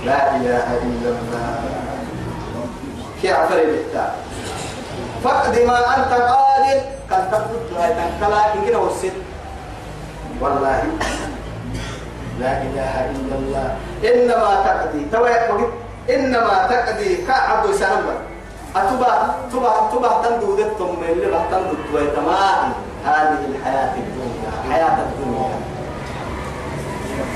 [0.06, 1.60] لا إله إلا الله.
[3.22, 4.12] كي عفر الإحتاج
[5.24, 6.82] فقد ما أنت قادر.
[7.10, 9.16] كان تقول هاي تنكلا إن كنا وسط
[10.42, 10.84] والله
[12.40, 13.68] لا إله إلا الله.
[14.06, 15.06] إنما تقضي.
[15.12, 15.72] توا وقت
[16.10, 18.16] إنما تقضي كعبد سنبا
[18.76, 19.14] أتبع
[19.54, 22.74] تبع تبع تندودت ثم اللي بحتندود ويتمام
[23.06, 25.50] هذه الحياة الدنيا حياة الدنيا.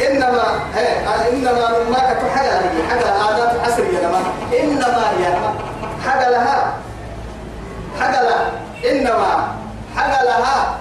[0.07, 0.43] إنما
[0.75, 0.87] هي
[1.29, 4.19] إنما ما كتحيا هي آدات عصر يا لما
[4.59, 5.35] إنما هي
[6.05, 6.73] حاجة لها
[8.91, 9.31] إنما
[9.95, 10.77] حاجة لها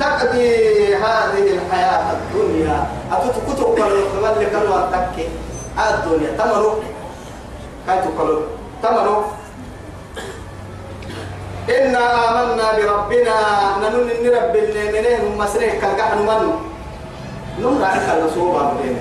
[0.00, 0.48] تقضي
[0.94, 2.86] هذه الحياة الدنيا.
[3.12, 5.28] أتتكتب كل كل تكي.
[5.78, 6.30] الدنيا.
[6.38, 6.70] تمرو
[7.86, 8.42] كاي تقولوا
[8.82, 9.16] تمرو
[11.70, 13.36] إنا آمنا بربنا.
[13.82, 16.42] ننون نرب منين مسرح كالقحن من
[17.58, 18.96] نمر عنك الرسول بابين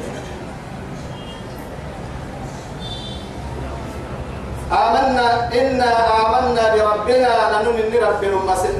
[4.74, 5.90] آمنا إنا
[6.22, 8.22] آمنا بربنا ننون نرب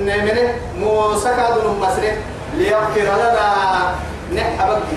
[0.06, 2.16] منين موسى كادون مسرح
[2.58, 3.48] ليغفر لنا.
[4.34, 4.90] نحبك.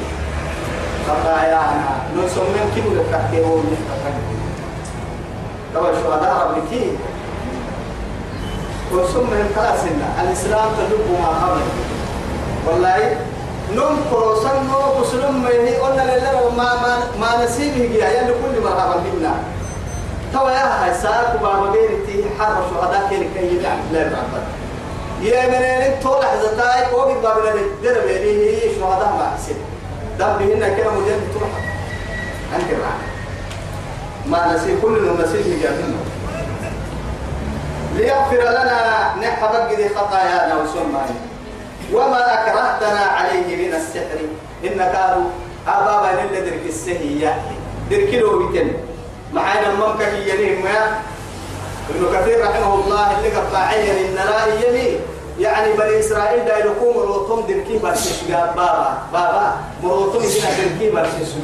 [1.06, 4.16] خطايانا نسمن كيف لكتيرون نحبك.
[5.74, 6.84] طبعا الشهداء ربكي
[8.92, 11.64] وسم من كلاسنا الإسلام تدب ما قبل.
[12.66, 13.16] والله
[13.76, 18.54] نم كروسان نو بسلم ما هي قلنا لله ما ما ما نسيبه جيا يعني كل
[18.64, 19.34] مرحبا بنا
[20.36, 24.32] توا يا هاي ساق بابا بيرتي حر شهداء كير كي يدعم لا يرحب
[25.22, 29.56] يا منين طول حزتاي قوي بابنا الدرب هي شهداء ما حسين.
[30.18, 31.50] دم بهنا كده مجد تروح
[32.56, 33.06] أنت معنا
[34.26, 36.00] ما نسي كل نسيه جاهنا
[37.96, 41.16] ليغفر لنا نحبك ذي خطايانا وسمعنا.
[41.92, 44.20] وما أكرهتنا عليه من السحر.
[44.64, 45.24] إن كانوا
[45.68, 47.40] أبابا نلا درك السهية
[47.90, 48.50] درك له
[49.36, 51.00] معانا الممكة هي ما؟
[51.90, 54.98] ابن كثير رحمه الله اللي قطع عين إن لا يمي
[55.40, 61.34] يعني بني إسرائيل دا يلقوا مروتهم دركي برسيس بابا بابا مروتهم هنا دركي برسيس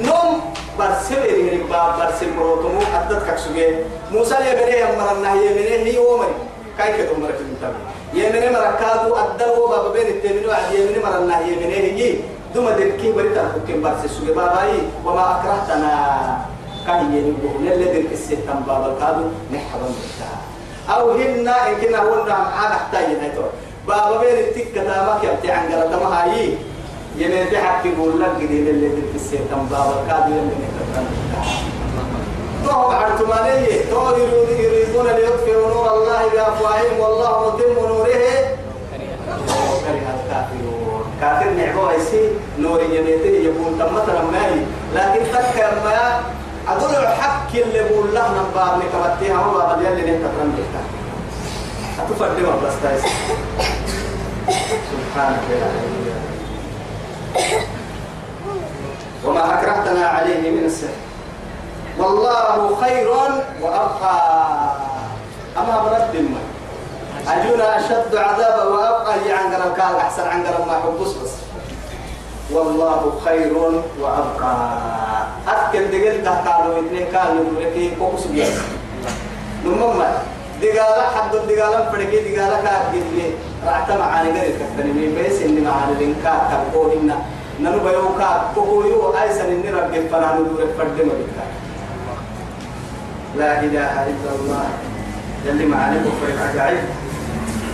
[0.00, 3.66] نوم برسل يعني باب برسل مروتمو حدد كسوجي
[4.12, 6.34] موسى يا بني أمرنا هي بني هي ومري
[6.78, 7.72] كاي كده أمرك انت
[8.14, 12.14] يا بني مركادو أدلوا باب بين التمنو عاد يا بني مرنا هي بني هي
[12.54, 16.55] دوما دنكي بريتا حكم برسل؟ سوجي باباي وما أكرهتنا.
[16.86, 20.36] كاي ينبو نل درك الستم باب الكادو نحبا بتاع
[20.96, 23.42] أو هنا إن كنا نعم عاد احتاج هيتو
[23.88, 26.54] بابا بين التك كتامك يبتي عن قرطة هاي
[27.16, 31.06] يمين تحكي يقول لك قديم اللي في السيتم بابا الكادو اللي نكتب
[32.66, 34.16] تو عرتمانية تو
[34.58, 38.06] يريدون ليطفئوا نور الله بأفواههم والله متم نوره.
[39.84, 44.60] كره الكافرون كافر نعمه يسي نور يميته يكون تم مثلا ماي.
[44.94, 46.20] لكن تذكر ما
[46.68, 50.82] أدل الحق اللي بقول له نبار نكبتيها هو بابا اللي نكتب بيتا
[51.98, 53.02] أتفرد بس تايس
[54.92, 55.56] سبحانك يا
[59.24, 60.90] وما أكرهتنا عليه من السحر.
[61.98, 63.08] والله خير
[63.62, 64.20] وأبقى.
[65.58, 66.42] أما برد الماء
[67.28, 71.30] أجونا أشد عذابا وأبقى عن قرب أحسن عن قرب ما حبس بس.
[72.52, 73.52] والله خير
[74.00, 74.54] وأبقى.
[75.46, 78.54] أذكر دقل تحقالوا إثنين كانوا يقولك كوكس بيس
[79.64, 80.08] نمما
[80.62, 83.34] دقالة حد الدقالة فرقي دقالة كاكي
[83.66, 85.06] رعت معاني غير كفتني.
[85.16, 87.10] بيس إني معاني لنكا تبقوهن
[87.60, 91.44] ننو بيوكا كوكويو أيسن إني رب فنانو دورك فرد مبكا
[93.36, 94.64] لا إله إلا الله.
[95.46, 96.84] يلي معاني كفر عجائب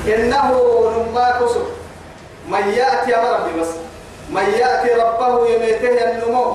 [0.07, 0.47] إنه
[0.97, 1.66] نما كسر
[2.49, 3.82] من يأتي أمر بس.
[4.33, 6.47] من يأتي ربه يميته النمو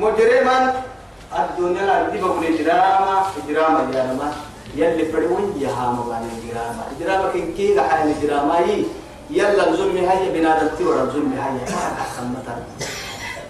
[0.00, 0.74] مجرما
[1.38, 4.32] الدنيا دي بقول إجراما إجراما إجراما
[4.76, 6.82] يلي فرعون يهام بان إجراما.
[6.94, 8.58] إجراما كن كي حال إجراما
[9.30, 11.74] يلا الظلم هي بنادم تورا الظلم هي
[12.16, 12.54] حمتا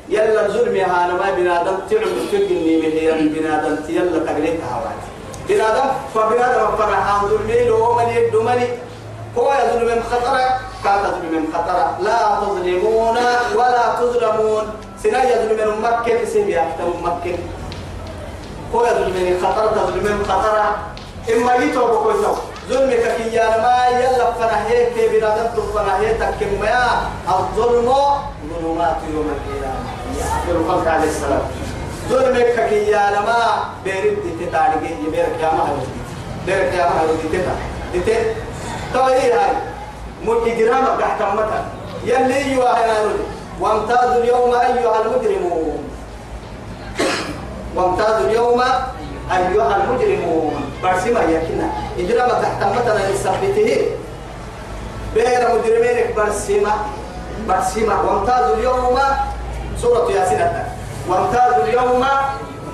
[0.09, 4.99] يلا الظلم هانا ما بنادم تعمل تجني من هي بنادم يلا تقليك هواي
[5.49, 8.69] بنادم فبنادم فرحان ظلمي لو من يد ملي.
[9.39, 10.03] هو يظلم من
[10.85, 11.79] تظلم من خطر.
[12.01, 13.19] لا تظلمون
[13.55, 14.65] ولا تظلمون.
[15.03, 17.39] سنا يظلم من مكة سيبي أكتب مكة.
[18.75, 20.57] هو يظلم من خطر تظلم من خطر.
[21.35, 22.35] إما يتوب كويسو
[22.69, 26.85] ظلمك كي يا ما يلا فنهيك بنادم تفنهيك كم يا
[27.29, 27.89] الظلم
[28.51, 29.89] ظلمات يوم القيامة.
[30.87, 31.45] يا عليه السلام.
[32.09, 33.41] ظلمك كي يا لما
[33.85, 35.77] بيرد تتاريخ يبيرك يا ما هو
[36.47, 37.55] بيرك يا ما هو تتا
[37.93, 38.19] تتا
[38.95, 39.35] طيب
[40.25, 41.61] مجرمك تحت متى
[42.05, 42.97] يلي يوهنا
[43.61, 45.79] وامتازوا اليوم أيها المجرمون.
[47.77, 48.61] وامتازوا اليوم
[49.33, 50.55] أيها المجرمون.
[50.83, 51.67] برسمة يكنا
[51.99, 53.87] إجرام تحت مثلا لثبته
[55.15, 56.73] بين مجرمين برسمة
[57.49, 58.99] برسمة وامتازوا اليوم
[59.83, 60.43] سورة ياسين
[61.09, 62.05] وامتازوا اليوم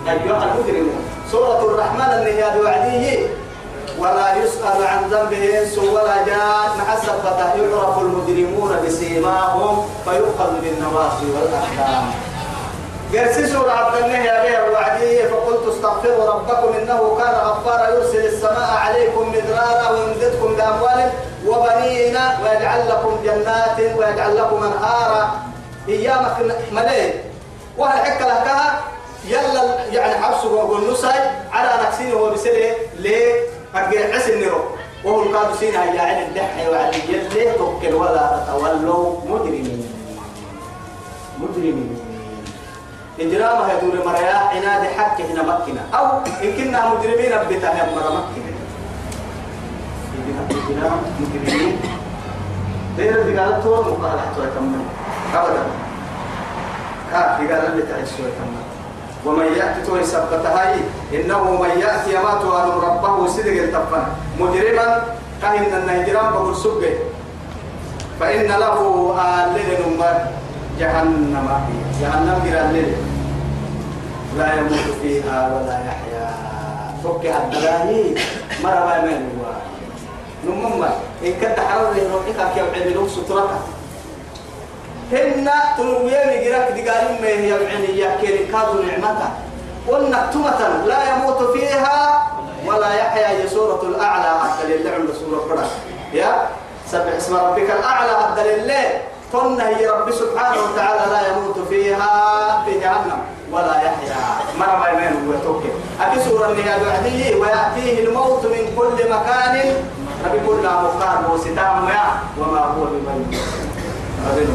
[0.08, 1.04] أيها المجرمون.
[1.32, 3.26] سورة الرحمن النهاية وعديه.
[3.98, 12.04] ولا يسأل عن ذنبه إنس ولا جان سبته يعرف المجرمون بسيماهم فيؤخذ بالنواصي والأحلام
[13.14, 19.28] قرسي سورة عبد الله يا وعديه فقلت استغفروا ربكم إنه كان غفارا يرسل السماء عليكم
[19.28, 21.10] مدرارا ويمددكم بأموال
[21.46, 25.30] وبنين ويجعل لكم جنات ويجعل لكم أنهارا.
[25.88, 26.36] إيامك
[26.72, 27.14] ملئ.
[27.78, 28.80] وهل حك لها
[29.24, 31.20] يلا يعني حبسه وقول نساي
[31.52, 34.60] على نفسه هو بسله ليه؟ أرجع عسل نرو
[35.04, 39.20] وهو القادو سينا يا عين الدحي وعلي يلي توكل ولا تتولوا.
[39.28, 39.86] مجرمين
[41.40, 41.98] مجرمين
[43.20, 48.54] إجرامها يدور مريا عناد حق هنا مكنا أو إن كنا مجرمين بتاهم مرة مكنا
[50.70, 51.80] إجرام مجرمين
[52.96, 54.82] دير بقال تور مقال حتى يتمنى
[55.34, 55.62] أبدا.
[57.10, 58.62] كاف بقال اللي تعيش يتمنى
[59.24, 60.76] ومن يأتي توي سبتها
[61.12, 64.04] إنه من يأتي ما توان ربه صدق التفن.
[64.40, 64.86] مجرما
[65.42, 66.94] كهن النهجران بقول سبه.
[68.20, 68.78] فإن له
[69.18, 70.16] آلل نمر
[70.80, 71.48] جهنم.
[72.00, 72.76] جهنم جرال
[74.38, 76.28] لا يموت فيها ولا يحيا.
[77.04, 78.14] فك الدلاهي
[78.64, 79.44] مرة ما يمين هو
[80.48, 80.82] نمم
[81.24, 83.50] إن كنت حرر لنوحك كيف عملوك سترك
[85.12, 89.28] هن تنويين جراك دقالين ما هي العنية كيري كادوا نعمتا
[89.88, 92.22] والنكتمة لا يموت فيها
[92.66, 94.32] ولا يحيا هي سورة الأعلى.
[94.68, 95.70] لله عند سورة فرق
[96.12, 96.48] يا
[96.90, 98.16] سبح اسم ربك الأعلى.
[98.42, 99.00] لله
[99.32, 103.18] ثم هي رب سبحانه وتعالى لا يموت فيها في جهنم
[103.52, 104.16] ولا يحيا.
[104.58, 105.68] مرة ما يمين ويتوكل
[106.00, 109.74] أكي سورة النهاية بعديه ويأتيه الموت من كل مكان.
[110.24, 111.88] ربي كل مقام وستام.
[112.38, 113.40] وما هو بميت
[114.30, 114.46] ربي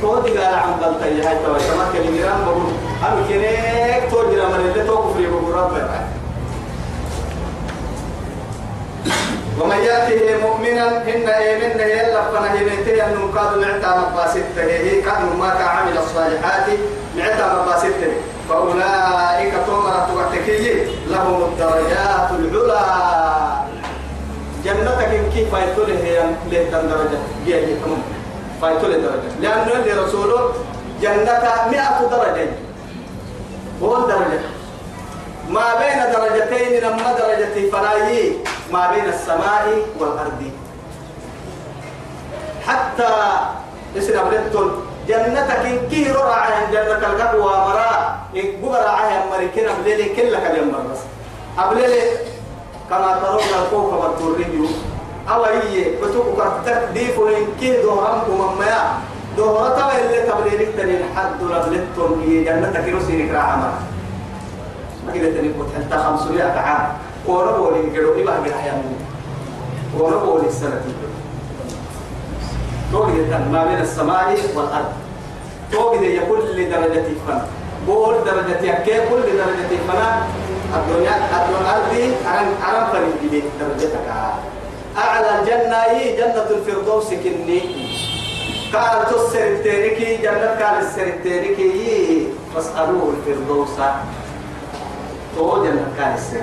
[0.00, 2.72] تودي قال عن بلطة هاي توا سمك الجيران بقول
[3.02, 6.08] أنا كنيك تودي لما اللي توقف لي بقول ربنا
[9.60, 15.98] ومن يأته مؤمنا إن إيمن يلا فنهينته أن نقاد معتا مقاسته هي كان ما عمل
[15.98, 16.66] الصالحات
[17.16, 18.12] معتا مقاسته
[18.48, 23.20] فأولئك تومرة وقتكي لهم الدرجات العلى
[24.64, 26.20] جنتك كيف يتوله هي
[26.50, 27.76] لهتن درجة جيه
[28.62, 29.30] فايتول درجة.
[29.40, 30.52] لأنه اللي رسوله
[31.02, 32.48] جنة مئة درجة.
[33.82, 34.40] هو درجة
[35.48, 38.32] ما بين درجتين لما درجتي فلاي
[38.72, 40.50] ما بين السماء والأرض.
[42.66, 43.10] حتى
[43.96, 50.98] يصير أبلتون جنتك كي رعى جنة القهوة مرا يقبر عها مريكين أبليلي كلك اليوم بس
[51.58, 52.02] أبليلي
[52.90, 54.66] كما ترون الكوكب التوريو
[55.30, 58.98] أو هي بتوك كرتك دي فلين كي دوران ومما
[59.36, 63.72] دورة تبع اللي تبليلك تنين حد لبلتون هي جنتك يرسينك راعمة
[65.06, 66.88] ما كده تنين قلت حتى خمسمائة عام
[67.26, 68.82] وربوا لي قالوا إيه بقى حياة
[69.98, 70.80] وربوا لي السنة
[72.92, 74.92] توجد ما بين السماء والأرض.
[75.72, 77.40] توجد يقول لدرجة فن.
[77.86, 80.02] بول درجة يكي كل درجة فن.
[80.76, 84.06] الدنيا الأرض عن عن فريق درجتك
[84.98, 87.62] أعلى الجنة هي جنة الفردوس كني.
[88.74, 93.76] قال تسر التاريكي جنة قال السر التاريكي فاسألوه الفردوس.
[95.36, 96.42] تو جنة قال السر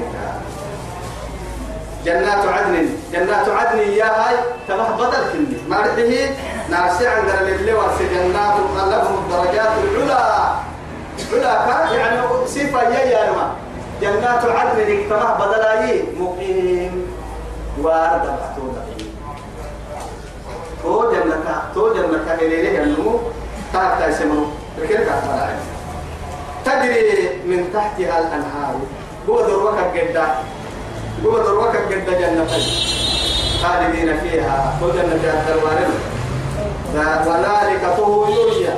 [2.06, 4.36] جنات عدن جنات عدن يا هاي
[4.68, 5.58] تبه بدل كني.
[5.70, 6.36] ما رحيه
[6.70, 10.56] نارسي عند اللي ورث جنات لهم الدرجات العلى
[11.34, 13.56] علا يعني صفة يا يا
[14.02, 17.07] جنات عدن تبه بدل أي مقيم.
[17.84, 18.84] وارد بحتودا
[20.84, 23.20] تو جنة تو جنة إليه النمو
[23.74, 24.46] تعرف تسمعه
[24.82, 25.60] لكن تعرف
[26.66, 28.76] تجري من تحتها الأنهار
[29.30, 30.26] هو دروك الجدة
[31.26, 32.46] هو دروك الجدة جنة
[33.64, 34.78] خالدين فيها.
[34.80, 35.90] تو جنة الدروارين
[37.28, 38.74] وذلك طه يرجى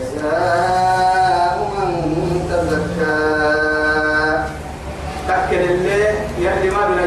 [0.00, 1.90] جزاء من
[2.50, 3.14] تزكى
[5.28, 7.02] تأكل اللي يلي ما بنا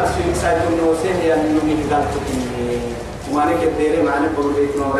[0.00, 2.78] ينكسنا السلك سايد النوسيه يلي نمي قال تكني
[3.32, 4.90] وما نك الديري ما نقول بيت الله